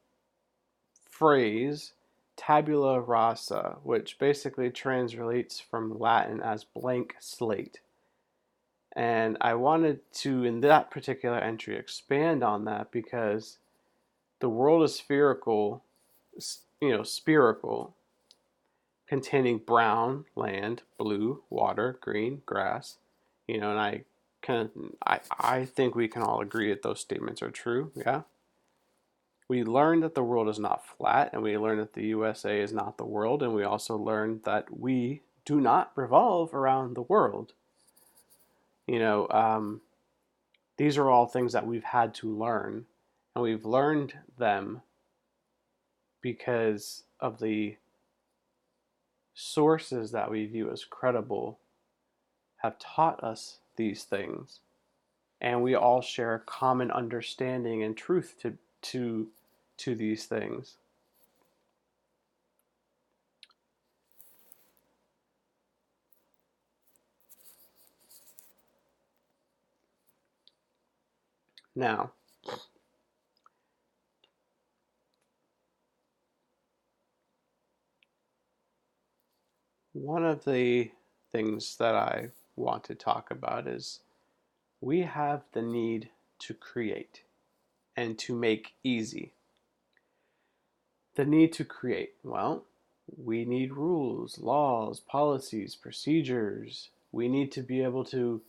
phrase 1.11 1.93
tabula 2.37 3.01
rasa 3.01 3.77
which 3.83 4.19
basically 4.19 4.71
translates 4.71 5.59
from 5.61 5.99
latin 5.99 6.41
as 6.41 6.65
blank 6.65 7.17
slate. 7.19 7.81
And 8.97 9.37
i 9.41 9.55
wanted 9.55 10.01
to 10.15 10.45
in 10.45 10.61
that 10.61 10.91
particular 10.91 11.39
entry 11.39 11.77
expand 11.77 12.45
on 12.45 12.65
that 12.67 12.93
because 12.93 13.59
the 14.41 14.49
world 14.49 14.85
is 14.85 14.95
spherical 14.95 15.83
you 16.81 16.91
know, 16.91 17.03
spherical, 17.03 17.95
containing 19.07 19.59
brown 19.59 20.25
land, 20.35 20.83
blue 20.99 21.43
water, 21.51 21.99
green 22.01 22.43
grass, 22.47 22.99
you 23.47 23.59
know, 23.59 23.71
and 23.71 23.81
I 23.81 24.05
can 24.43 24.71
I, 25.07 25.21
I 25.39 25.65
think 25.65 25.95
we 25.95 26.09
can 26.09 26.23
all 26.23 26.41
agree 26.41 26.71
that 26.71 26.83
those 26.83 27.01
statements 27.01 27.43
are 27.43 27.51
true, 27.51 27.93
yeah? 27.95 28.23
We 29.49 29.63
learned 29.63 30.03
that 30.03 30.15
the 30.15 30.23
world 30.23 30.49
is 30.49 30.59
not 30.59 30.87
flat, 30.87 31.31
and 31.33 31.43
we 31.43 31.57
learned 31.59 31.81
that 31.81 31.93
the 31.93 32.07
USA 32.07 32.61
is 32.61 32.73
not 32.73 32.97
the 32.97 33.05
world, 33.05 33.43
and 33.43 33.55
we 33.55 33.63
also 33.63 33.97
learned 33.97 34.45
that 34.45 34.79
we 34.79 35.23
do 35.45 35.61
not 35.61 35.93
revolve 35.97 36.55
around 36.55 36.95
the 36.95 37.03
world. 37.03 37.53
You 38.87 38.99
know, 38.99 39.27
um, 39.31 39.83
these 40.77 40.99
are 40.99 41.11
all 41.11 41.27
things 41.27 41.53
that 41.53 41.67
we've 41.67 41.85
had 41.85 42.15
to 42.17 42.35
learn, 42.35 42.87
and 43.35 43.43
we've 43.43 43.65
learned 43.65 44.15
them 44.39 44.83
because 46.25 47.03
of 47.21 47.39
the 47.39 47.77
sources 49.35 50.11
that 50.13 50.31
we 50.31 50.47
view 50.47 50.71
as 50.71 50.83
credible 50.83 51.59
have 52.63 52.79
taught 52.79 53.23
us 53.23 53.59
these 53.77 54.05
things. 54.05 54.61
And 55.43 55.63
we 55.63 55.75
all 55.75 56.01
share 56.01 56.35
a 56.35 56.39
common 56.41 56.91
understanding 56.91 57.83
and 57.83 57.95
truth 57.95 58.37
to 58.41 58.57
to 58.85 59.29
to 59.77 59.95
these 59.95 60.25
things. 60.25 60.77
Now 71.77 72.13
one 79.95 80.25
of 80.25 80.45
the 80.45 80.91
things 81.33 81.77
that 81.77 81.95
I 81.95 82.29
want 82.57 82.85
to 82.85 82.95
talk 82.95 83.31
about 83.31 83.67
is 83.67 84.01
we 84.81 85.01
have 85.03 85.43
the 85.53 85.63
need 85.63 86.11
to 86.41 86.53
create 86.53 87.23
and 87.97 88.19
to 88.19 88.35
make 88.35 88.75
easy. 88.83 89.33
The 91.15 91.25
need 91.25 91.53
to 91.55 91.65
create, 91.65 92.15
well, 92.25 92.65
we 93.17 93.45
need 93.45 93.73
rules, 93.73 94.39
laws, 94.39 94.99
policies, 94.99 95.77
procedures. 95.77 96.91
We 97.13 97.29
need 97.29 97.53
to 97.53 97.63
be 97.63 97.83
able 97.83 98.05
to 98.07 98.43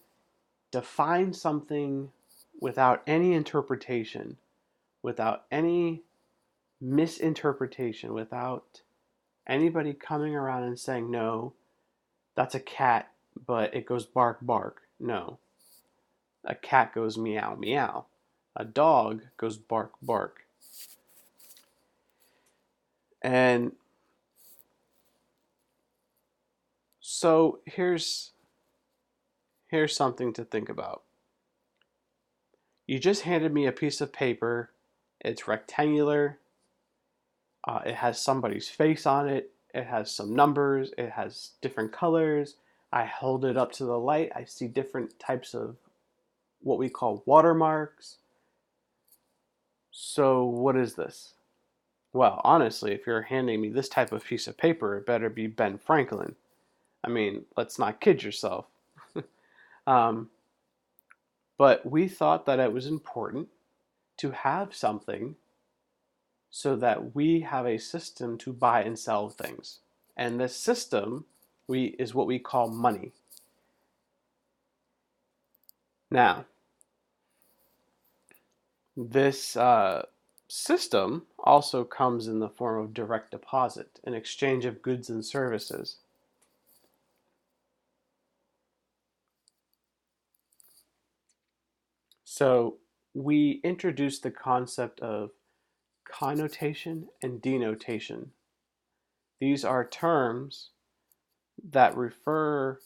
define 0.71 1.33
something 1.33 2.09
without 2.59 3.03
any 3.05 3.33
interpretation, 3.33 4.37
without 5.03 5.43
any 5.51 6.01
misinterpretation, 6.81 8.13
without 8.15 8.81
anybody 9.47 9.93
coming 9.93 10.35
around 10.35 10.63
and 10.63 10.79
saying, 10.79 11.09
no, 11.09 11.53
that's 12.35 12.55
a 12.55 12.59
cat, 12.59 13.11
but 13.45 13.73
it 13.73 13.85
goes 13.85 14.05
bark, 14.05 14.39
bark. 14.41 14.81
No. 14.99 15.39
A 16.43 16.55
cat 16.55 16.93
goes 16.93 17.17
meow, 17.17 17.55
meow. 17.55 18.05
A 18.55 18.63
dog 18.63 19.23
goes 19.37 19.57
bark, 19.57 19.91
bark. 20.01 20.45
And 23.21 23.71
so 26.99 27.59
here's 27.65 28.31
here's 29.67 29.95
something 29.95 30.31
to 30.33 30.45
think 30.45 30.69
about. 30.69 31.01
You 32.85 32.99
just 32.99 33.23
handed 33.23 33.51
me 33.51 33.65
a 33.65 33.71
piece 33.71 33.99
of 33.99 34.13
paper. 34.13 34.69
It's 35.19 35.47
rectangular. 35.47 36.37
Uh, 37.65 37.81
it 37.85 37.95
has 37.95 38.19
somebody's 38.19 38.69
face 38.69 39.05
on 39.05 39.27
it. 39.27 39.51
It 39.73 39.85
has 39.85 40.11
some 40.11 40.35
numbers. 40.35 40.91
It 40.97 41.09
has 41.09 41.51
different 41.61 41.91
colors. 41.91 42.55
I 42.91 43.05
hold 43.05 43.45
it 43.45 43.57
up 43.57 43.71
to 43.73 43.85
the 43.85 43.97
light. 43.97 44.31
I 44.35 44.45
see 44.45 44.67
different 44.67 45.17
types 45.19 45.53
of 45.53 45.75
what 46.61 46.77
we 46.77 46.89
call 46.89 47.23
watermarks. 47.25 48.17
So, 49.91 50.45
what 50.45 50.75
is 50.75 50.93
this? 50.95 51.33
Well, 52.13 52.39
honestly, 52.43 52.93
if 52.93 53.05
you're 53.05 53.21
handing 53.21 53.61
me 53.61 53.69
this 53.69 53.89
type 53.89 54.11
of 54.11 54.23
piece 54.23 54.47
of 54.47 54.57
paper, 54.57 54.97
it 54.97 55.05
better 55.05 55.29
be 55.29 55.47
Ben 55.47 55.77
Franklin. 55.77 56.35
I 57.03 57.09
mean, 57.09 57.45
let's 57.57 57.77
not 57.77 57.99
kid 57.99 58.23
yourself. 58.23 58.65
um, 59.87 60.29
but 61.57 61.85
we 61.85 62.07
thought 62.07 62.45
that 62.45 62.59
it 62.59 62.71
was 62.71 62.87
important 62.87 63.49
to 64.17 64.31
have 64.31 64.73
something 64.73 65.35
so 66.57 66.73
that 66.77 67.13
we 67.13 67.41
have 67.41 67.65
a 67.65 67.77
system 67.77 68.37
to 68.37 68.53
buy 68.53 68.81
and 68.81 68.97
sell 68.97 69.27
things. 69.27 69.79
And 70.15 70.39
this 70.39 70.55
system 70.55 71.25
we, 71.67 71.87
is 71.99 72.15
what 72.15 72.27
we 72.27 72.39
call 72.39 72.69
money. 72.69 73.11
Now, 76.09 76.45
this 78.95 79.57
uh, 79.57 80.05
system 80.47 81.23
also 81.39 81.83
comes 81.83 82.25
in 82.25 82.39
the 82.39 82.47
form 82.47 82.81
of 82.81 82.93
direct 82.93 83.31
deposit, 83.31 83.99
an 84.05 84.13
exchange 84.13 84.63
of 84.63 84.81
goods 84.81 85.09
and 85.09 85.25
services. 85.25 85.97
So 92.23 92.77
we 93.13 93.59
introduced 93.61 94.23
the 94.23 94.31
concept 94.31 95.01
of 95.01 95.31
connotation 96.05 97.07
and 97.21 97.41
denotation. 97.41 98.31
These 99.39 99.65
are 99.65 99.85
terms 99.87 100.69
that 101.71 101.97
refer 101.97 102.79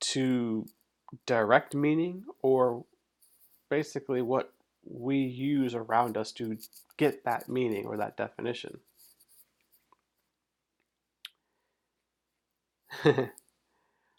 to 0.00 0.66
direct 1.26 1.74
meaning 1.74 2.24
or 2.42 2.84
basically 3.68 4.22
what 4.22 4.52
we 4.84 5.18
use 5.18 5.74
around 5.74 6.16
us 6.16 6.32
to 6.32 6.56
get 6.96 7.24
that 7.24 7.48
meaning 7.48 7.86
or 7.86 7.96
that 7.96 8.16
definition. 8.16 8.80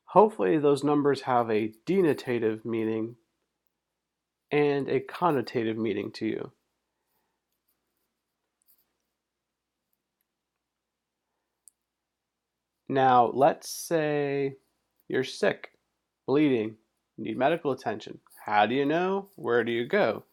Hopefully, 0.06 0.58
those 0.58 0.84
numbers 0.84 1.22
have 1.22 1.50
a 1.50 1.74
denotative 1.86 2.66
meaning 2.66 3.16
and 4.52 4.90
a 4.90 5.00
connotative 5.00 5.78
meaning 5.78 6.12
to 6.12 6.26
you. 6.26 6.52
Now, 12.90 13.32
let's 13.34 13.70
say 13.70 14.58
you're 15.08 15.24
sick, 15.24 15.72
bleeding, 16.28 16.76
need 17.18 17.38
medical 17.38 17.72
attention. 17.72 18.20
How 18.46 18.66
do 18.66 18.76
you 18.76 18.86
know? 18.86 19.30
Where 19.36 19.64
do 19.64 19.72
you 19.72 19.86
go? 19.86 20.24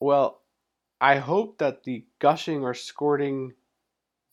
Well, 0.00 0.40
I 1.00 1.18
hope 1.18 1.58
that 1.58 1.84
the 1.84 2.04
gushing 2.18 2.64
or 2.64 2.74
squirting 2.74 3.52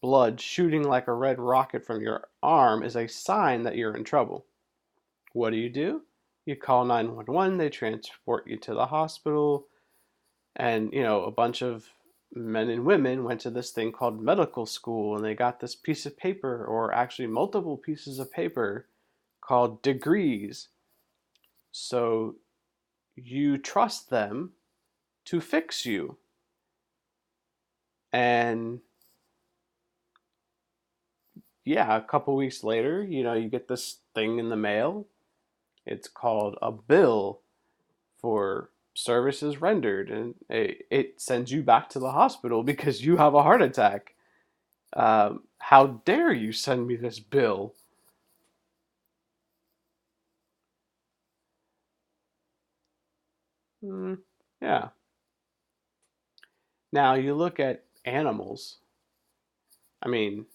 blood 0.01 0.41
shooting 0.41 0.83
like 0.83 1.07
a 1.07 1.13
red 1.13 1.39
rocket 1.39 1.85
from 1.85 2.01
your 2.01 2.27
arm 2.41 2.81
is 2.81 2.95
a 2.95 3.07
sign 3.07 3.63
that 3.63 3.75
you're 3.75 3.95
in 3.95 4.03
trouble. 4.03 4.45
What 5.33 5.51
do 5.51 5.57
you 5.57 5.69
do? 5.69 6.01
You 6.45 6.55
call 6.55 6.85
911 6.85 7.57
they 7.57 7.69
transport 7.69 8.47
you 8.47 8.57
to 8.57 8.73
the 8.73 8.85
hospital. 8.85 9.67
And 10.55 10.91
you 10.93 11.03
know 11.03 11.23
a 11.23 11.31
bunch 11.31 11.61
of 11.61 11.87
men 12.33 12.69
and 12.69 12.85
women 12.85 13.23
went 13.23 13.41
to 13.41 13.49
this 13.49 13.71
thing 13.71 13.91
called 13.91 14.21
medical 14.21 14.65
school 14.65 15.15
and 15.15 15.25
they 15.25 15.35
got 15.35 15.59
this 15.59 15.75
piece 15.75 16.05
of 16.05 16.17
paper 16.17 16.65
or 16.65 16.93
actually 16.93 17.27
multiple 17.27 17.77
pieces 17.77 18.19
of 18.19 18.31
paper 18.31 18.87
called 19.41 19.81
degrees. 19.81 20.69
So 21.71 22.35
you 23.15 23.57
trust 23.57 24.09
them 24.09 24.51
to 25.25 25.41
fix 25.41 25.85
you. 25.85 26.17
And 28.11 28.81
yeah 31.63 31.95
a 31.95 32.01
couple 32.01 32.35
weeks 32.35 32.63
later 32.63 33.03
you 33.03 33.23
know 33.23 33.33
you 33.33 33.47
get 33.47 33.67
this 33.67 33.99
thing 34.15 34.39
in 34.39 34.49
the 34.49 34.55
mail 34.55 35.05
it's 35.91 36.07
called 36.07 36.57
a 36.61 36.71
bill 36.71 37.41
for 38.21 38.71
services 38.95 39.61
rendered, 39.61 40.09
and 40.11 40.35
it, 40.49 40.87
it 40.91 41.21
sends 41.21 41.51
you 41.51 41.63
back 41.63 41.89
to 41.89 41.99
the 41.99 42.11
hospital 42.11 42.63
because 42.63 43.05
you 43.05 43.17
have 43.17 43.33
a 43.35 43.43
heart 43.43 43.61
attack. 43.61 44.15
Um, 44.93 45.43
how 45.59 45.87
dare 46.05 46.33
you 46.33 46.51
send 46.53 46.87
me 46.87 46.95
this 46.95 47.19
bill? 47.19 47.75
Mm, 53.83 54.17
yeah. 54.61 54.89
Now 56.93 57.15
you 57.15 57.35
look 57.35 57.59
at 57.59 57.83
animals. 58.05 58.79
I 60.03 60.09
mean, 60.09 60.45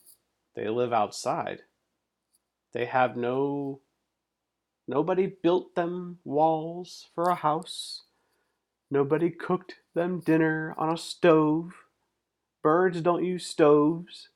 they 0.55 0.69
live 0.69 0.93
outside. 0.93 1.63
They 2.73 2.85
have 2.87 3.17
no 3.17 3.81
Nobody 4.89 5.27
built 5.43 5.75
them 5.75 6.19
walls 6.25 7.09
for 7.15 7.31
a 7.31 7.35
house. 7.37 8.05
Nobody 8.91 9.31
cooked 9.31 9.77
them 9.95 10.21
dinner 10.21 10.75
on 10.79 10.93
a 10.93 10.99
stove. 10.99 11.73
Birds 12.63 13.01
don't 13.03 13.25
use 13.25 13.47
stoves. 13.47 14.29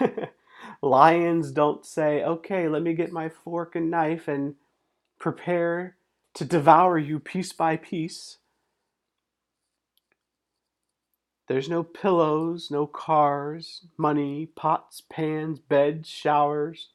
Lions 0.82 1.52
don't 1.52 1.86
say, 1.86 2.22
okay, 2.24 2.68
let 2.68 2.82
me 2.82 2.94
get 2.94 3.12
my 3.12 3.28
fork 3.30 3.76
and 3.76 3.90
knife 3.90 4.28
and 4.28 4.56
prepare 5.20 5.96
to 6.34 6.44
devour 6.44 6.98
you 6.98 7.20
piece 7.20 7.52
by 7.52 7.76
piece. 7.76 8.38
There's 11.48 11.68
no 11.68 11.82
pillows, 11.84 12.70
no 12.70 12.86
cars, 12.86 13.86
money, 13.98 14.46
pots, 14.56 15.02
pans, 15.10 15.60
beds, 15.60 16.08
showers. 16.08 16.90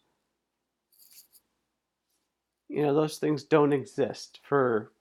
You 2.73 2.83
know, 2.83 2.95
those 2.95 3.19
things 3.19 3.43
don't 3.43 3.71
exist 3.73 4.39
for 4.43 4.91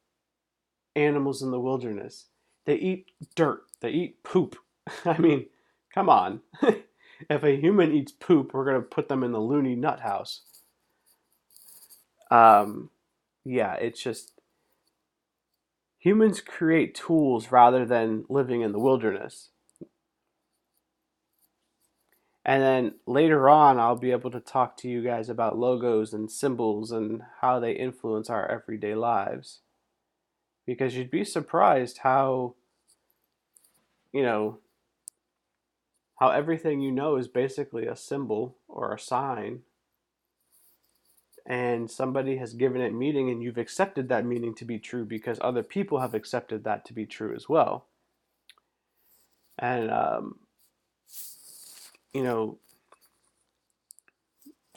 animals 0.94 1.42
in 1.42 1.50
the 1.50 1.60
wilderness. 1.60 2.26
They 2.66 2.76
eat 2.76 3.10
dirt, 3.34 3.64
they 3.80 3.90
eat 3.90 4.22
poop. 4.24 4.56
I 5.06 5.18
mean, 5.18 5.46
come 5.94 6.10
on. 6.10 6.42
if 6.62 7.42
a 7.42 7.56
human 7.56 7.92
eats 7.92 8.12
poop, 8.12 8.52
we're 8.52 8.66
going 8.66 8.76
to 8.82 8.82
put 8.88 9.08
them 9.08 9.24
in 9.24 9.32
the 9.32 9.40
loony 9.40 9.74
nut 9.74 10.00
house. 10.00 10.42
Um, 12.30 12.90
yeah, 13.44 13.74
it's 13.74 14.02
just 14.02 14.32
humans 15.98 16.42
create 16.42 16.94
tools 16.94 17.52
rather 17.52 17.86
than 17.86 18.26
living 18.28 18.62
in 18.62 18.72
the 18.72 18.80
wilderness. 18.80 19.50
And 22.44 22.62
then 22.62 22.94
later 23.06 23.48
on, 23.48 23.78
I'll 23.78 23.96
be 23.96 24.10
able 24.10 24.30
to 24.32 24.40
talk 24.40 24.76
to 24.78 24.88
you 24.88 25.02
guys 25.02 25.28
about 25.28 25.58
logos 25.58 26.12
and 26.12 26.30
symbols 26.30 26.90
and 26.90 27.22
how 27.40 27.60
they 27.60 27.72
influence 27.72 28.28
our 28.28 28.50
everyday 28.50 28.94
lives. 28.94 29.60
Because 30.66 30.96
you'd 30.96 31.10
be 31.10 31.24
surprised 31.24 31.98
how, 31.98 32.54
you 34.12 34.22
know, 34.22 34.58
how 36.18 36.30
everything 36.30 36.80
you 36.80 36.92
know 36.92 37.16
is 37.16 37.28
basically 37.28 37.86
a 37.86 37.96
symbol 37.96 38.56
or 38.68 38.92
a 38.92 38.98
sign 38.98 39.62
and 41.44 41.90
somebody 41.90 42.36
has 42.36 42.54
given 42.54 42.80
it 42.80 42.94
meaning 42.94 43.28
and 43.28 43.42
you've 43.42 43.58
accepted 43.58 44.08
that 44.08 44.24
meaning 44.24 44.54
to 44.54 44.64
be 44.64 44.78
true 44.78 45.04
because 45.04 45.38
other 45.40 45.62
people 45.62 45.98
have 45.98 46.14
accepted 46.14 46.62
that 46.62 46.84
to 46.84 46.92
be 46.92 47.04
true 47.04 47.34
as 47.34 47.48
well 47.48 47.86
and 49.58 49.90
um, 49.90 50.36
you 52.14 52.22
know 52.22 52.58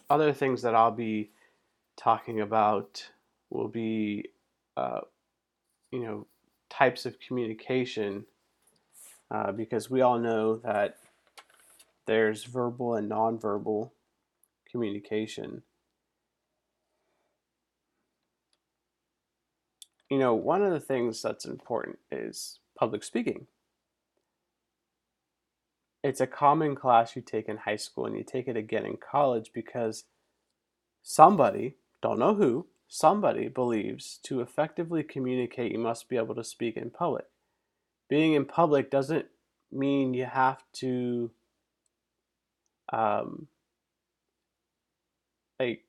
other 0.10 0.34
things 0.34 0.62
that 0.62 0.76
i'll 0.76 0.92
be 0.92 1.32
talking 1.98 2.42
about 2.42 3.06
will 3.50 3.68
be 3.68 4.26
uh, 4.78 5.02
you 5.92 6.00
know 6.00 6.28
types 6.70 7.06
of 7.06 7.20
communication 7.20 8.26
uh, 9.32 9.52
because 9.52 9.90
we 9.90 10.02
all 10.02 10.20
know 10.20 10.58
that 10.58 10.98
there's 12.08 12.44
verbal 12.46 12.96
and 12.96 13.10
nonverbal 13.12 13.92
communication 14.72 15.64
you 20.10 20.18
know, 20.20 20.34
one 20.34 20.64
of 20.64 20.72
the 20.72 20.80
things 20.80 21.22
that's 21.22 21.46
important 21.46 22.00
is 22.12 22.60
public 22.78 23.04
speaking. 23.04 23.48
It's 26.06 26.22
a 26.22 26.28
common 26.28 26.76
class 26.76 27.16
you 27.16 27.24
take 27.24 27.50
in 27.50 27.58
high 27.58 27.78
school 27.78 28.06
and 28.06 28.16
you 28.16 28.24
take 28.24 28.48
it 28.48 28.56
again 28.56 28.86
in 28.86 28.96
college 28.98 29.50
because 29.52 30.04
somebody, 31.02 31.78
don't 32.00 32.20
know 32.20 32.36
who, 32.36 32.68
somebody 32.88 33.48
believes 33.48 34.20
to 34.22 34.40
effectively 34.40 35.02
communicate, 35.02 35.72
you 35.72 35.80
must 35.80 36.08
be 36.08 36.16
able 36.16 36.36
to 36.36 36.44
speak 36.44 36.78
in 36.78 36.92
public. 36.92 37.26
Being 38.08 38.34
in 38.34 38.46
public 38.46 38.92
doesn't 38.92 39.26
mean 39.72 40.14
you 40.14 40.26
have 40.26 40.62
to 40.74 41.32
um, 42.94 43.48
like 45.60 45.86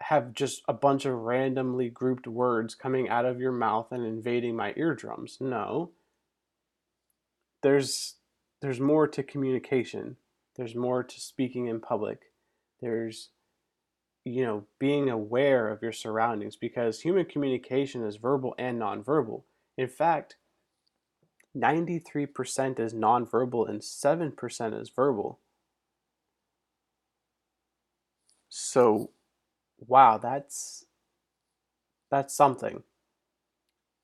have 0.00 0.34
just 0.34 0.60
a 0.68 0.74
bunch 0.74 1.06
of 1.06 1.14
randomly 1.14 1.88
grouped 1.88 2.26
words 2.26 2.74
coming 2.74 3.08
out 3.08 3.24
of 3.24 3.40
your 3.40 3.52
mouth 3.52 3.92
and 3.92 4.04
invading 4.04 4.56
my 4.56 4.74
eardrums. 4.76 5.38
No. 5.40 5.92
There's 7.62 8.17
there's 8.60 8.80
more 8.80 9.06
to 9.08 9.22
communication. 9.22 10.16
There's 10.56 10.74
more 10.74 11.02
to 11.02 11.20
speaking 11.20 11.66
in 11.68 11.80
public. 11.80 12.32
There's 12.80 13.30
you 14.28 14.44
know, 14.44 14.64
being 14.78 15.08
aware 15.08 15.68
of 15.68 15.82
your 15.82 15.92
surroundings 15.92 16.56
because 16.56 17.00
human 17.00 17.24
communication 17.24 18.04
is 18.04 18.16
verbal 18.16 18.54
and 18.58 18.80
nonverbal. 18.80 19.42
In 19.76 19.88
fact, 19.88 20.36
93% 21.56 22.78
is 22.78 22.92
nonverbal 22.92 23.68
and 23.68 23.80
7% 23.80 24.80
is 24.80 24.90
verbal. 24.90 25.40
So 28.50 29.10
wow, 29.78 30.18
that's 30.18 30.84
that's 32.10 32.34
something. 32.34 32.82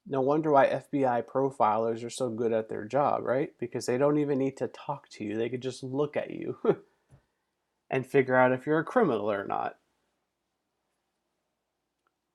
No 0.06 0.20
wonder 0.20 0.50
why 0.50 0.66
FBI 0.66 1.24
profilers 1.24 2.04
are 2.04 2.10
so 2.10 2.28
good 2.28 2.52
at 2.52 2.68
their 2.68 2.84
job, 2.84 3.24
right? 3.24 3.52
Because 3.58 3.86
they 3.86 3.96
don't 3.96 4.18
even 4.18 4.38
need 4.38 4.56
to 4.58 4.68
talk 4.68 5.08
to 5.10 5.24
you. 5.24 5.36
They 5.36 5.48
could 5.48 5.62
just 5.62 5.82
look 5.82 6.16
at 6.16 6.30
you 6.30 6.58
and 7.90 8.06
figure 8.06 8.36
out 8.36 8.52
if 8.52 8.66
you're 8.66 8.80
a 8.80 8.84
criminal 8.84 9.30
or 9.30 9.46
not. 9.46 9.78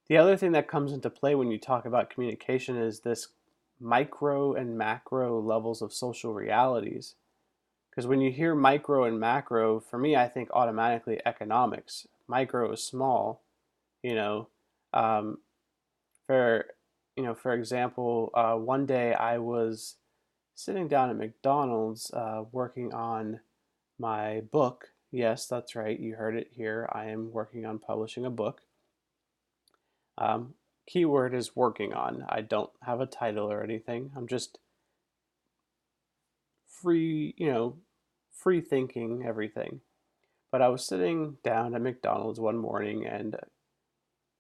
The 0.07 0.17
other 0.17 0.35
thing 0.35 0.53
that 0.53 0.67
comes 0.67 0.91
into 0.91 1.11
play 1.11 1.35
when 1.35 1.51
you 1.51 1.59
talk 1.59 1.85
about 1.85 2.09
communication 2.09 2.75
is 2.75 3.01
this 3.01 3.27
micro 3.79 4.53
and 4.53 4.75
macro 4.75 5.39
levels 5.39 5.83
of 5.83 5.93
social 5.93 6.33
realities. 6.33 7.13
Because 7.89 8.07
when 8.07 8.19
you 8.19 8.31
hear 8.31 8.55
micro 8.55 9.03
and 9.03 9.19
macro, 9.19 9.79
for 9.79 9.99
me, 9.99 10.15
I 10.15 10.27
think 10.27 10.49
automatically 10.51 11.21
economics 11.25 12.07
micro 12.27 12.71
is 12.71 12.83
small, 12.83 13.41
you 14.01 14.15
know. 14.15 14.47
Um, 14.93 15.39
for 16.25 16.65
you 17.19 17.25
know, 17.25 17.35
for 17.35 17.51
example, 17.51 18.31
uh, 18.33 18.53
one 18.53 18.85
day 18.85 19.13
I 19.13 19.39
was 19.39 19.97
sitting 20.55 20.87
down 20.87 21.09
at 21.09 21.17
McDonald's 21.17 22.09
uh, 22.13 22.43
working 22.53 22.93
on 22.93 23.41
my 23.99 24.39
book. 24.53 24.85
Yes, 25.11 25.45
that's 25.45 25.75
right. 25.75 25.99
You 25.99 26.15
heard 26.15 26.37
it 26.37 26.47
here. 26.51 26.87
I 26.93 27.07
am 27.07 27.33
working 27.33 27.65
on 27.65 27.77
publishing 27.77 28.25
a 28.25 28.29
book. 28.29 28.61
Um, 30.17 30.53
keyword 30.87 31.33
is 31.33 31.57
working 31.57 31.91
on. 31.91 32.23
I 32.29 32.39
don't 32.39 32.69
have 32.83 33.01
a 33.01 33.05
title 33.05 33.51
or 33.51 33.65
anything. 33.65 34.11
I'm 34.15 34.27
just 34.27 34.57
free, 36.69 37.33
you 37.35 37.51
know, 37.51 37.75
free 38.31 38.61
thinking 38.61 39.25
everything. 39.27 39.81
But 40.53 40.61
I 40.61 40.69
was 40.69 40.85
sitting 40.85 41.35
down 41.43 41.75
at 41.75 41.81
McDonald's 41.81 42.39
one 42.39 42.57
morning 42.57 43.05
and, 43.05 43.35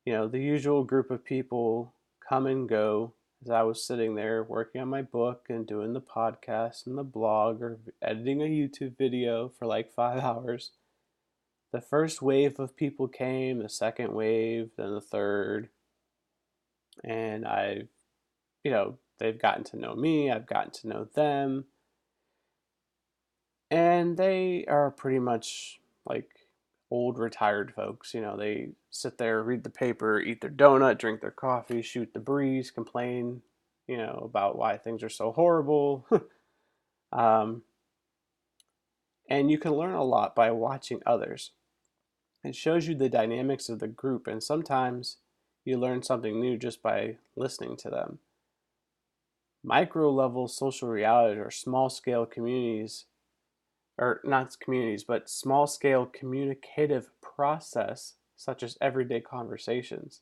you 0.05 0.13
know, 0.13 0.29
the 0.29 0.39
usual 0.39 0.85
group 0.85 1.11
of 1.11 1.25
people 1.25 1.93
come 2.29 2.45
and 2.45 2.69
go 2.69 3.13
as 3.43 3.49
I 3.49 3.63
was 3.63 3.83
sitting 3.83 4.15
there 4.15 4.43
working 4.43 4.81
on 4.81 4.87
my 4.87 5.01
book 5.01 5.47
and 5.49 5.65
doing 5.65 5.93
the 5.93 6.01
podcast 6.01 6.85
and 6.85 6.97
the 6.97 7.03
blog 7.03 7.61
or 7.61 7.79
editing 8.01 8.41
a 8.41 8.45
YouTube 8.45 8.97
video 8.97 9.49
for 9.49 9.65
like 9.65 9.91
five 9.95 10.19
hours. 10.19 10.71
The 11.71 11.81
first 11.81 12.21
wave 12.21 12.59
of 12.59 12.75
people 12.75 13.07
came, 13.07 13.59
the 13.59 13.69
second 13.69 14.13
wave, 14.13 14.71
then 14.77 14.93
the 14.93 15.01
third. 15.01 15.69
And 17.03 17.47
I, 17.47 17.83
you 18.63 18.71
know, 18.71 18.97
they've 19.19 19.39
gotten 19.39 19.63
to 19.65 19.77
know 19.77 19.95
me, 19.95 20.31
I've 20.31 20.47
gotten 20.47 20.71
to 20.71 20.87
know 20.87 21.07
them. 21.15 21.65
And 23.71 24.17
they 24.17 24.65
are 24.67 24.89
pretty 24.89 25.19
much 25.19 25.79
like 26.05 26.38
old 26.91 27.17
retired 27.17 27.73
folks. 27.73 28.13
You 28.13 28.21
know, 28.21 28.37
they 28.37 28.69
sit 28.89 29.17
there, 29.17 29.43
read 29.43 29.63
the 29.63 29.69
paper, 29.69 30.19
eat 30.19 30.41
their 30.41 30.49
donut, 30.49 30.97
drink 30.97 31.21
their 31.21 31.31
coffee, 31.31 31.81
shoot 31.81 32.13
the 32.13 32.19
breeze, 32.19 32.71
complain, 32.71 33.41
you 33.87 33.97
know, 33.97 34.21
about 34.23 34.57
why 34.57 34.77
things 34.77 35.03
are 35.03 35.09
so 35.09 35.31
horrible. 35.31 36.07
um, 37.11 37.63
and 39.29 39.51
you 39.51 39.57
can 39.57 39.73
learn 39.73 39.93
a 39.93 40.03
lot 40.03 40.35
by 40.35 40.51
watching 40.51 41.01
others. 41.05 41.51
It 42.43 42.55
shows 42.55 42.87
you 42.87 42.95
the 42.95 43.09
dynamics 43.09 43.69
of 43.69 43.79
the 43.79 43.87
group, 43.87 44.25
and 44.27 44.41
sometimes 44.41 45.17
you 45.65 45.77
learn 45.77 46.03
something 46.03 46.39
new 46.39 46.57
just 46.57 46.81
by 46.81 47.17
listening 47.35 47.75
to 47.77 47.89
them. 47.89 48.19
Micro 49.61 50.09
level 50.09 50.47
social 50.47 50.87
realities 50.87 51.39
or 51.39 51.51
small 51.51 51.89
scale 51.89 52.25
communities 52.25 53.05
or 53.99 54.21
not 54.23 54.57
communities, 54.59 55.03
but 55.03 55.29
small 55.29 55.67
scale 55.67 56.05
communicative 56.05 57.11
process, 57.21 58.13
such 58.37 58.63
as 58.63 58.77
everyday 58.79 59.19
conversations. 59.19 60.21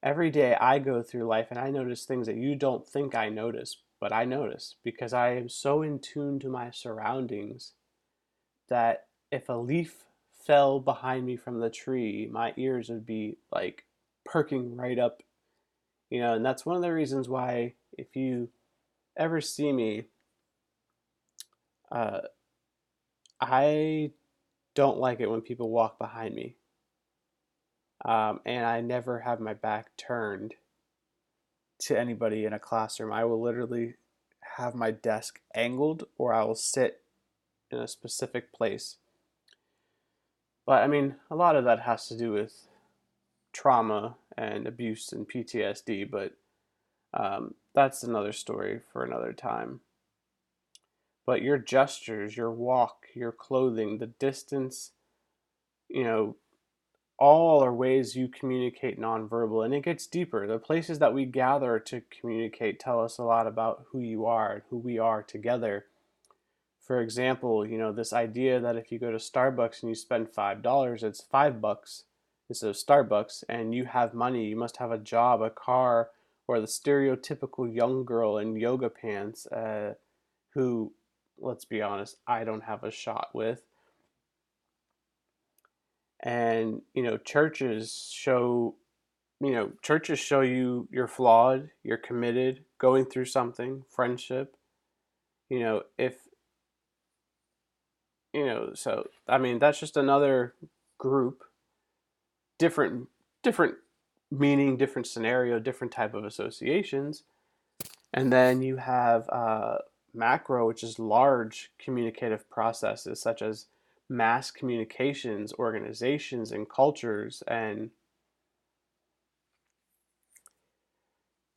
Every 0.00 0.30
day 0.30 0.54
I 0.54 0.78
go 0.78 1.02
through 1.02 1.26
life 1.26 1.48
and 1.50 1.58
I 1.58 1.70
notice 1.70 2.04
things 2.04 2.28
that 2.28 2.36
you 2.36 2.54
don't 2.54 2.86
think 2.86 3.16
I 3.16 3.28
notice, 3.28 3.82
but 4.00 4.12
I 4.12 4.24
notice 4.24 4.76
because 4.84 5.12
I 5.12 5.34
am 5.34 5.48
so 5.48 5.82
in 5.82 5.98
tune 5.98 6.38
to 6.38 6.48
my 6.48 6.70
surroundings 6.70 7.72
that 8.68 9.06
if 9.32 9.48
a 9.48 9.54
leaf 9.54 10.04
fell 10.46 10.78
behind 10.78 11.26
me 11.26 11.36
from 11.36 11.58
the 11.58 11.70
tree, 11.70 12.28
my 12.30 12.54
ears 12.56 12.88
would 12.90 13.04
be 13.04 13.38
like 13.50 13.86
perking 14.24 14.76
right 14.76 15.00
up. 15.00 15.20
You 16.10 16.20
know, 16.20 16.34
and 16.34 16.46
that's 16.46 16.64
one 16.64 16.76
of 16.76 16.82
the 16.82 16.92
reasons 16.92 17.28
why 17.28 17.74
if 17.98 18.14
you 18.14 18.50
ever 19.16 19.40
see 19.40 19.72
me 19.72 20.04
uh, 21.90 22.20
I 23.40 24.10
don't 24.74 24.98
like 24.98 25.20
it 25.20 25.30
when 25.30 25.40
people 25.40 25.70
walk 25.70 25.98
behind 25.98 26.34
me. 26.34 26.56
Um, 28.04 28.40
and 28.44 28.64
I 28.64 28.80
never 28.80 29.20
have 29.20 29.40
my 29.40 29.54
back 29.54 29.96
turned 29.96 30.54
to 31.80 31.98
anybody 31.98 32.44
in 32.44 32.52
a 32.52 32.58
classroom. 32.58 33.12
I 33.12 33.24
will 33.24 33.40
literally 33.40 33.94
have 34.56 34.74
my 34.74 34.90
desk 34.90 35.40
angled 35.54 36.04
or 36.18 36.32
I 36.32 36.44
will 36.44 36.54
sit 36.54 37.02
in 37.70 37.78
a 37.78 37.88
specific 37.88 38.52
place. 38.52 38.96
But 40.66 40.82
I 40.82 40.86
mean, 40.86 41.16
a 41.30 41.36
lot 41.36 41.56
of 41.56 41.64
that 41.64 41.80
has 41.80 42.08
to 42.08 42.16
do 42.16 42.32
with 42.32 42.66
trauma 43.52 44.16
and 44.36 44.66
abuse 44.66 45.12
and 45.12 45.28
PTSD, 45.28 46.10
but 46.10 46.32
um, 47.14 47.54
that's 47.74 48.02
another 48.02 48.32
story 48.32 48.80
for 48.92 49.04
another 49.04 49.32
time. 49.32 49.80
But 51.26 51.42
your 51.42 51.58
gestures, 51.58 52.36
your 52.36 52.52
walk, 52.52 53.06
your 53.14 53.32
clothing, 53.32 53.98
the 53.98 54.06
distance, 54.06 54.92
you 55.88 56.04
know, 56.04 56.36
all 57.18 57.64
are 57.64 57.72
ways 57.72 58.14
you 58.14 58.28
communicate 58.28 59.00
nonverbal 59.00 59.64
and 59.64 59.74
it 59.74 59.84
gets 59.84 60.06
deeper. 60.06 60.46
The 60.46 60.58
places 60.58 60.98
that 60.98 61.14
we 61.14 61.24
gather 61.24 61.78
to 61.80 62.02
communicate 62.20 62.78
tell 62.78 63.02
us 63.02 63.18
a 63.18 63.22
lot 63.22 63.46
about 63.46 63.86
who 63.90 64.00
you 64.00 64.26
are 64.26 64.52
and 64.52 64.62
who 64.68 64.76
we 64.76 64.98
are 64.98 65.22
together. 65.22 65.86
For 66.78 67.00
example, 67.00 67.66
you 67.66 67.78
know, 67.78 67.90
this 67.90 68.12
idea 68.12 68.60
that 68.60 68.76
if 68.76 68.92
you 68.92 68.98
go 68.98 69.10
to 69.10 69.16
Starbucks 69.16 69.82
and 69.82 69.88
you 69.88 69.94
spend 69.94 70.28
$5, 70.28 71.02
it's 71.02 71.20
5 71.22 71.60
bucks 71.60 72.04
instead 72.48 72.70
of 72.70 72.76
Starbucks 72.76 73.42
and 73.48 73.74
you 73.74 73.86
have 73.86 74.14
money, 74.14 74.46
you 74.46 74.56
must 74.56 74.76
have 74.76 74.92
a 74.92 74.98
job, 74.98 75.42
a 75.42 75.50
car, 75.50 76.10
or 76.46 76.60
the 76.60 76.66
stereotypical 76.66 77.74
young 77.74 78.04
girl 78.04 78.38
in 78.38 78.56
yoga 78.56 78.88
pants 78.88 79.46
uh, 79.48 79.94
who, 80.50 80.92
let's 81.38 81.64
be 81.64 81.82
honest, 81.82 82.16
I 82.26 82.44
don't 82.44 82.64
have 82.64 82.84
a 82.84 82.90
shot 82.90 83.28
with. 83.34 83.62
And 86.20 86.82
you 86.94 87.02
know 87.02 87.18
churches 87.18 88.10
show 88.12 88.74
you 89.40 89.52
know 89.52 89.72
churches 89.82 90.18
show 90.18 90.40
you 90.40 90.88
you're 90.90 91.06
flawed 91.06 91.68
you're 91.84 91.98
committed 91.98 92.64
going 92.78 93.04
through 93.04 93.26
something 93.26 93.84
friendship. 93.90 94.56
You 95.50 95.60
know 95.60 95.82
if 95.98 96.16
you 98.32 98.46
know 98.46 98.70
so 98.74 99.08
i 99.28 99.38
mean 99.38 99.58
that's 99.58 99.78
just 99.78 99.96
another 99.96 100.54
group. 100.98 101.44
Different 102.58 103.08
different 103.42 103.74
meaning 104.30 104.76
different 104.76 105.06
scenario 105.06 105.58
different 105.58 105.92
type 105.92 106.14
of 106.14 106.24
associations. 106.24 107.24
And 108.12 108.32
then 108.32 108.62
you 108.62 108.76
have 108.76 109.28
uh, 109.28 109.78
macro 110.16 110.66
which 110.66 110.82
is 110.82 110.98
large 110.98 111.70
communicative 111.78 112.48
processes 112.50 113.20
such 113.20 113.42
as 113.42 113.66
mass 114.08 114.50
communications 114.50 115.52
organizations 115.58 116.52
and 116.52 116.68
cultures 116.68 117.42
and 117.48 117.90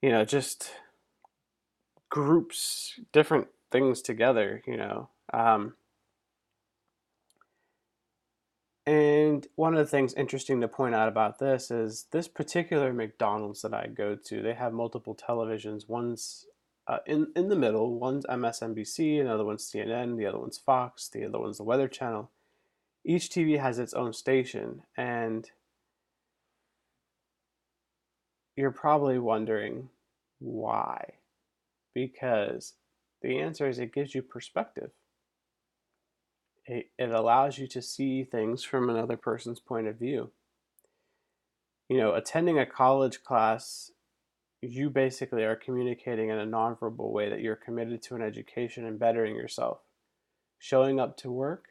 you 0.01 0.09
know 0.09 0.25
just 0.25 0.71
groups 2.09 2.99
different 3.11 3.47
things 3.71 4.01
together 4.01 4.63
you 4.65 4.75
know 4.75 5.09
um, 5.31 5.73
and 8.87 9.45
one 9.55 9.73
of 9.73 9.79
the 9.79 9.85
things 9.85 10.15
interesting 10.15 10.59
to 10.61 10.67
point 10.67 10.95
out 10.95 11.07
about 11.07 11.37
this 11.37 11.69
is 11.69 12.07
this 12.11 12.27
particular 12.27 12.91
mcdonald's 12.91 13.61
that 13.61 13.73
i 13.73 13.85
go 13.85 14.15
to 14.15 14.41
they 14.41 14.55
have 14.55 14.73
multiple 14.73 15.15
televisions 15.15 15.87
one's 15.87 16.47
uh, 16.89 16.97
in, 17.05 17.27
in 17.35 17.47
the 17.47 17.55
middle 17.55 17.97
one's 17.97 18.25
msnbc 18.25 19.21
another 19.21 19.45
one's 19.45 19.71
cnn 19.71 20.17
the 20.17 20.25
other 20.25 20.39
one's 20.39 20.57
fox 20.57 21.07
the 21.07 21.23
other 21.23 21.39
one's 21.39 21.57
the 21.57 21.63
weather 21.63 21.87
channel 21.87 22.31
each 23.05 23.29
TV 23.29 23.59
has 23.59 23.79
its 23.79 23.93
own 23.93 24.13
station, 24.13 24.83
and 24.97 25.49
you're 28.55 28.71
probably 28.71 29.17
wondering 29.17 29.89
why. 30.39 31.13
Because 31.93 32.73
the 33.21 33.39
answer 33.39 33.67
is 33.67 33.79
it 33.79 33.93
gives 33.93 34.13
you 34.13 34.21
perspective. 34.21 34.91
It, 36.65 36.91
it 36.99 37.09
allows 37.09 37.57
you 37.57 37.67
to 37.67 37.81
see 37.81 38.23
things 38.23 38.63
from 38.63 38.89
another 38.89 39.17
person's 39.17 39.59
point 39.59 39.87
of 39.87 39.97
view. 39.97 40.31
You 41.87 41.97
know, 41.97 42.13
attending 42.13 42.59
a 42.59 42.65
college 42.65 43.23
class, 43.23 43.91
you 44.61 44.89
basically 44.89 45.43
are 45.43 45.55
communicating 45.55 46.29
in 46.29 46.37
a 46.37 46.45
nonverbal 46.45 47.11
way 47.11 47.29
that 47.29 47.41
you're 47.41 47.55
committed 47.55 48.01
to 48.03 48.15
an 48.15 48.21
education 48.21 48.85
and 48.85 48.99
bettering 48.99 49.35
yourself. 49.35 49.79
Showing 50.57 50.99
up 50.99 51.15
to 51.17 51.31
work, 51.31 51.69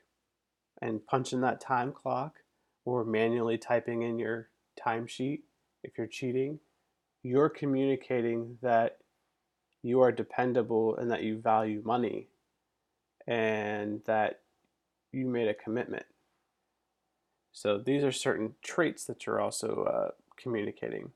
and 0.81 1.05
punching 1.07 1.41
that 1.41 1.61
time 1.61 1.93
clock 1.93 2.37
or 2.85 3.05
manually 3.05 3.59
typing 3.59 4.03
in 4.03 4.19
your 4.19 4.49
timesheet 4.79 5.41
if 5.83 5.97
you're 5.97 6.07
cheating, 6.07 6.59
you're 7.23 7.49
communicating 7.49 8.59
that 8.63 8.99
you 9.83 10.01
are 10.01 10.13
dependable 10.13 10.97
and 10.97 11.11
that 11.11 11.23
you 11.23 11.39
value 11.41 11.83
money 11.85 12.29
and 13.27 14.01
that 14.07 14.41
you 15.13 15.27
made 15.27 15.49
a 15.49 15.55
commitment. 15.55 16.07
So 17.53 17.79
these 17.79 18.05
are 18.05 18.13
certain 18.13 18.55
traits 18.63 19.05
that 19.07 19.27
you're 19.27 19.41
also 19.41 19.85
uh, 19.85 20.11
communicating. 20.37 21.11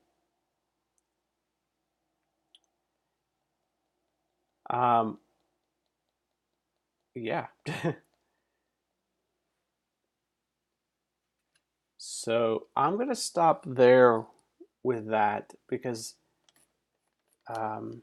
Um, 4.73 5.19
yeah. 7.15 7.47
So 12.23 12.67
I'm 12.75 12.95
going 12.95 13.09
to 13.09 13.15
stop 13.15 13.65
there 13.67 14.23
with 14.81 15.07
that 15.09 15.51
because 15.67 16.15
um, 17.53 18.01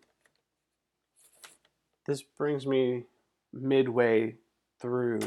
this 2.07 2.21
brings 2.21 2.67
me 2.67 3.05
midway 3.53 4.37
through 4.79 5.21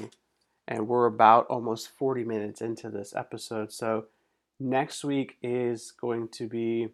and 0.67 0.87
we're 0.87 1.07
about 1.07 1.47
almost 1.47 1.89
40 1.89 2.23
minutes 2.23 2.61
into 2.61 2.89
this 2.89 3.15
episode. 3.15 3.71
So 3.71 4.05
next 4.59 5.03
week 5.03 5.37
is 5.41 5.91
going 5.91 6.27
to 6.29 6.47
be 6.47 6.89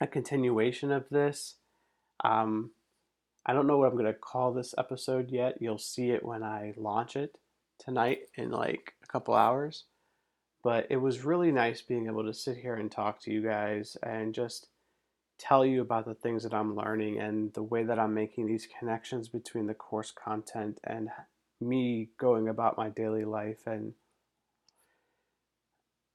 a 0.00 0.06
continuation 0.06 0.90
of 0.90 1.08
this. 1.10 1.56
Um, 2.24 2.70
I 3.46 3.52
don't 3.52 3.66
know 3.66 3.78
what 3.78 3.88
I'm 3.88 3.98
going 3.98 4.04
to 4.06 4.12
call 4.12 4.52
this 4.52 4.74
episode 4.76 5.30
yet. 5.30 5.58
You'll 5.60 5.78
see 5.78 6.10
it 6.10 6.24
when 6.24 6.42
I 6.42 6.74
launch 6.76 7.16
it 7.16 7.36
tonight 7.78 8.20
in 8.34 8.50
like 8.50 8.94
a 9.02 9.06
couple 9.06 9.34
hours. 9.34 9.84
But 10.62 10.86
it 10.90 10.98
was 10.98 11.24
really 11.24 11.50
nice 11.50 11.80
being 11.80 12.06
able 12.06 12.24
to 12.24 12.34
sit 12.34 12.58
here 12.58 12.74
and 12.74 12.92
talk 12.92 13.20
to 13.22 13.32
you 13.32 13.42
guys 13.42 13.96
and 14.02 14.34
just 14.34 14.66
tell 15.38 15.64
you 15.64 15.80
about 15.80 16.04
the 16.04 16.14
things 16.14 16.42
that 16.42 16.52
I'm 16.52 16.76
learning 16.76 17.18
and 17.18 17.52
the 17.54 17.62
way 17.62 17.82
that 17.82 17.98
I'm 17.98 18.12
making 18.12 18.46
these 18.46 18.68
connections 18.78 19.28
between 19.28 19.66
the 19.66 19.74
course 19.74 20.12
content 20.12 20.78
and 20.84 21.08
me 21.60 22.10
going 22.18 22.46
about 22.46 22.76
my 22.76 22.90
daily 22.90 23.24
life 23.24 23.66
and 23.66 23.94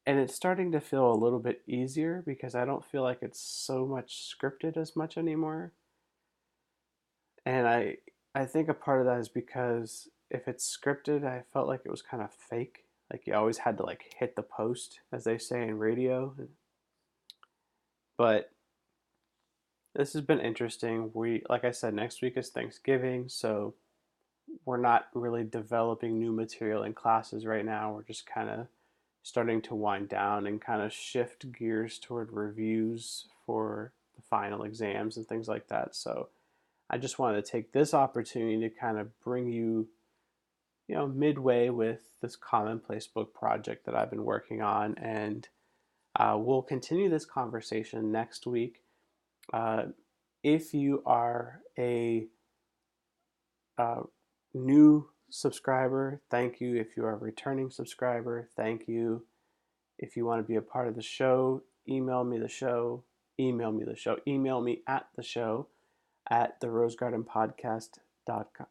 and 0.07 0.19
it's 0.19 0.35
starting 0.35 0.71
to 0.71 0.79
feel 0.79 1.11
a 1.11 1.17
little 1.17 1.39
bit 1.39 1.63
easier 1.65 2.21
because 2.23 2.53
I 2.53 2.65
don't 2.65 2.85
feel 2.85 3.01
like 3.01 3.19
it's 3.23 3.39
so 3.39 3.87
much 3.87 4.31
scripted 4.31 4.77
as 4.77 4.95
much 4.95 5.17
anymore. 5.17 5.71
And 7.45 7.67
I 7.67 7.97
I 8.33 8.45
think 8.45 8.69
a 8.69 8.73
part 8.73 8.99
of 9.01 9.05
that 9.07 9.19
is 9.19 9.29
because 9.29 10.09
if 10.29 10.47
it's 10.47 10.75
scripted, 10.75 11.23
I 11.23 11.43
felt 11.53 11.67
like 11.67 11.81
it 11.85 11.91
was 11.91 12.01
kind 12.01 12.23
of 12.23 12.33
fake 12.33 12.85
like 13.11 13.27
you 13.27 13.33
always 13.33 13.59
had 13.59 13.77
to 13.77 13.85
like 13.85 14.15
hit 14.17 14.35
the 14.35 14.41
post, 14.41 14.99
as 15.11 15.23
they 15.23 15.37
say 15.37 15.61
in 15.63 15.77
radio. 15.77 16.33
But 18.17 18.49
this 19.93 20.13
has 20.13 20.21
been 20.21 20.39
interesting. 20.39 21.11
We, 21.13 21.43
like 21.49 21.63
I 21.63 21.71
said, 21.71 21.93
next 21.93 22.21
week 22.21 22.37
is 22.37 22.49
Thanksgiving, 22.49 23.29
so 23.29 23.75
we're 24.65 24.77
not 24.77 25.07
really 25.13 25.43
developing 25.43 26.19
new 26.19 26.31
material 26.31 26.83
in 26.83 26.93
classes 26.93 27.45
right 27.45 27.65
now. 27.65 27.93
We're 27.93 28.03
just 28.03 28.25
kind 28.25 28.49
of 28.49 28.67
starting 29.23 29.61
to 29.63 29.75
wind 29.75 30.09
down 30.09 30.47
and 30.47 30.61
kind 30.61 30.81
of 30.81 30.93
shift 30.93 31.51
gears 31.51 31.99
toward 31.99 32.31
reviews 32.31 33.25
for 33.45 33.91
the 34.15 34.21
final 34.21 34.63
exams 34.63 35.17
and 35.17 35.27
things 35.27 35.47
like 35.47 35.67
that. 35.67 35.95
So 35.95 36.29
I 36.89 36.97
just 36.97 37.19
wanted 37.19 37.43
to 37.43 37.51
take 37.51 37.71
this 37.71 37.93
opportunity 37.93 38.59
to 38.59 38.69
kind 38.69 38.99
of 38.99 39.19
bring 39.21 39.47
you 39.47 39.87
you 40.87 40.95
know, 40.95 41.07
midway 41.07 41.69
with 41.69 42.01
this 42.21 42.35
commonplace 42.35 43.07
book 43.07 43.33
project 43.33 43.85
that 43.85 43.95
I've 43.95 44.09
been 44.09 44.23
working 44.23 44.61
on, 44.61 44.95
and 44.99 45.47
uh, 46.19 46.37
we'll 46.37 46.61
continue 46.61 47.09
this 47.09 47.25
conversation 47.25 48.11
next 48.11 48.45
week. 48.45 48.83
Uh, 49.51 49.85
if 50.43 50.73
you 50.73 51.01
are 51.05 51.61
a 51.77 52.27
uh, 53.77 54.01
new 54.53 55.09
subscriber, 55.31 56.21
thank 56.29 56.61
you. 56.61 56.75
If 56.75 56.95
you 56.95 57.03
are 57.05 57.15
a 57.15 57.17
returning 57.17 57.71
subscriber, 57.71 58.49
thank 58.55 58.87
you. 58.87 59.25
If 59.97 60.15
you 60.15 60.25
want 60.25 60.43
to 60.43 60.47
be 60.47 60.55
a 60.55 60.61
part 60.61 60.87
of 60.87 60.95
the 60.95 61.01
show, 61.01 61.63
email 61.89 62.23
me 62.23 62.37
the 62.37 62.47
show, 62.47 63.03
email 63.39 63.71
me 63.71 63.85
the 63.85 63.95
show, 63.95 64.17
email 64.27 64.61
me 64.61 64.81
at 64.87 65.07
the 65.15 65.23
show 65.23 65.67
at 66.29 66.59
the 66.59 66.69
rose 66.69 66.95
garden 66.95 67.23
rosegardenpodcast.com. 67.23 68.67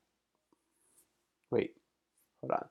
Wait, 1.50 1.74
hold 2.40 2.52
on. 2.52 2.66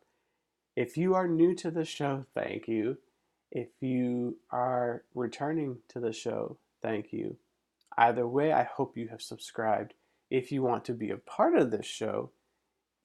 If 0.76 0.98
you 0.98 1.14
are 1.16 1.28
new 1.28 1.54
to 1.56 1.72
the 1.72 1.86
show, 1.86 2.26
thank 2.34 2.68
you. 2.68 2.98
If 3.52 3.70
you 3.80 4.38
are 4.52 5.04
returning 5.14 5.78
to 5.90 6.00
the 6.00 6.12
show, 6.12 6.58
thank 6.82 7.14
you. 7.14 7.38
Either 7.98 8.28
way, 8.28 8.52
I 8.52 8.64
hope 8.64 8.98
you 8.98 9.10
have 9.10 9.22
subscribed. 9.22 9.94
If 10.32 10.52
you 10.52 10.64
want 10.64 10.84
to 10.86 10.94
be 10.94 11.12
a 11.12 11.18
part 11.18 11.56
of 11.56 11.70
this 11.70 11.86
show, 11.86 12.32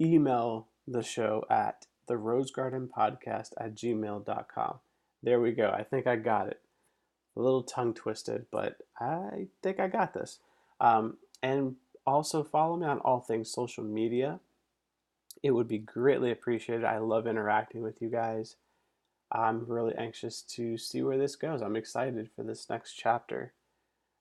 email 0.01 0.69
the 0.87 1.03
show 1.03 1.45
at 1.51 1.87
the 2.09 2.15
rosegardenpodcast 2.15 3.51
at 3.59 3.75
gmail.com. 3.75 4.79
There 5.23 5.41
we 5.41 5.53
go. 5.53 5.69
I 5.69 5.83
think 5.83 6.07
I 6.07 6.17
got 6.17 6.49
it. 6.49 6.61
A 7.37 7.41
little 7.43 7.63
tongue 7.63 7.93
twisted, 7.93 8.47
but 8.51 8.79
I 8.99 9.49
think 9.63 9.79
I 9.79 9.89
got 9.89 10.15
this. 10.15 10.39
Um, 10.81 11.19
and 11.43 11.77
also 12.07 12.43
follow 12.43 12.77
me 12.77 12.87
on 12.87 12.99
all 13.01 13.21
things 13.21 13.51
social 13.51 13.85
media. 13.85 14.41
It 15.43 15.53
would 15.53 15.69
be 15.69 15.79
greatly 15.79 16.31
appreciated. 16.31 16.85
I 16.85 16.99
love 16.99 17.27
interacting 17.27 17.83
with 17.83 18.03
you 18.03 18.09
guys. 18.09 18.57
I'm 19.31 19.67
really 19.67 19.95
anxious 19.97 20.43
to 20.43 20.79
see 20.79 21.03
where 21.03 21.19
this 21.19 21.37
goes. 21.37 21.61
I'm 21.61 21.77
excited 21.77 22.31
for 22.35 22.43
this 22.43 22.69
next 22.69 22.95
chapter. 22.95 23.53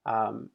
Um, 0.05 0.49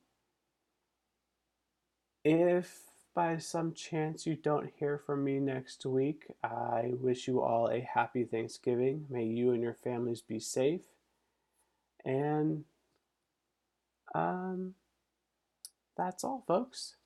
if 2.24 2.82
by 3.14 3.38
some 3.38 3.72
chance 3.72 4.26
you 4.26 4.36
don't 4.36 4.70
hear 4.78 4.98
from 4.98 5.24
me 5.24 5.38
next 5.38 5.84
week, 5.84 6.26
I 6.42 6.92
wish 7.00 7.28
you 7.28 7.42
all 7.42 7.68
a 7.68 7.80
happy 7.80 8.24
Thanksgiving. 8.24 9.06
May 9.10 9.24
you 9.24 9.50
and 9.52 9.62
your 9.62 9.74
families 9.74 10.22
be 10.22 10.38
safe. 10.38 10.82
And 12.04 12.64
um, 14.14 14.74
that's 15.96 16.24
all, 16.24 16.44
folks. 16.46 16.96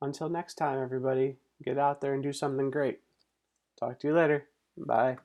Until 0.00 0.28
next 0.28 0.54
time, 0.54 0.82
everybody, 0.82 1.36
get 1.64 1.78
out 1.78 2.00
there 2.00 2.14
and 2.14 2.22
do 2.22 2.32
something 2.32 2.70
great. 2.70 3.00
Talk 3.78 3.98
to 4.00 4.08
you 4.08 4.14
later. 4.14 4.48
Bye. 4.76 5.16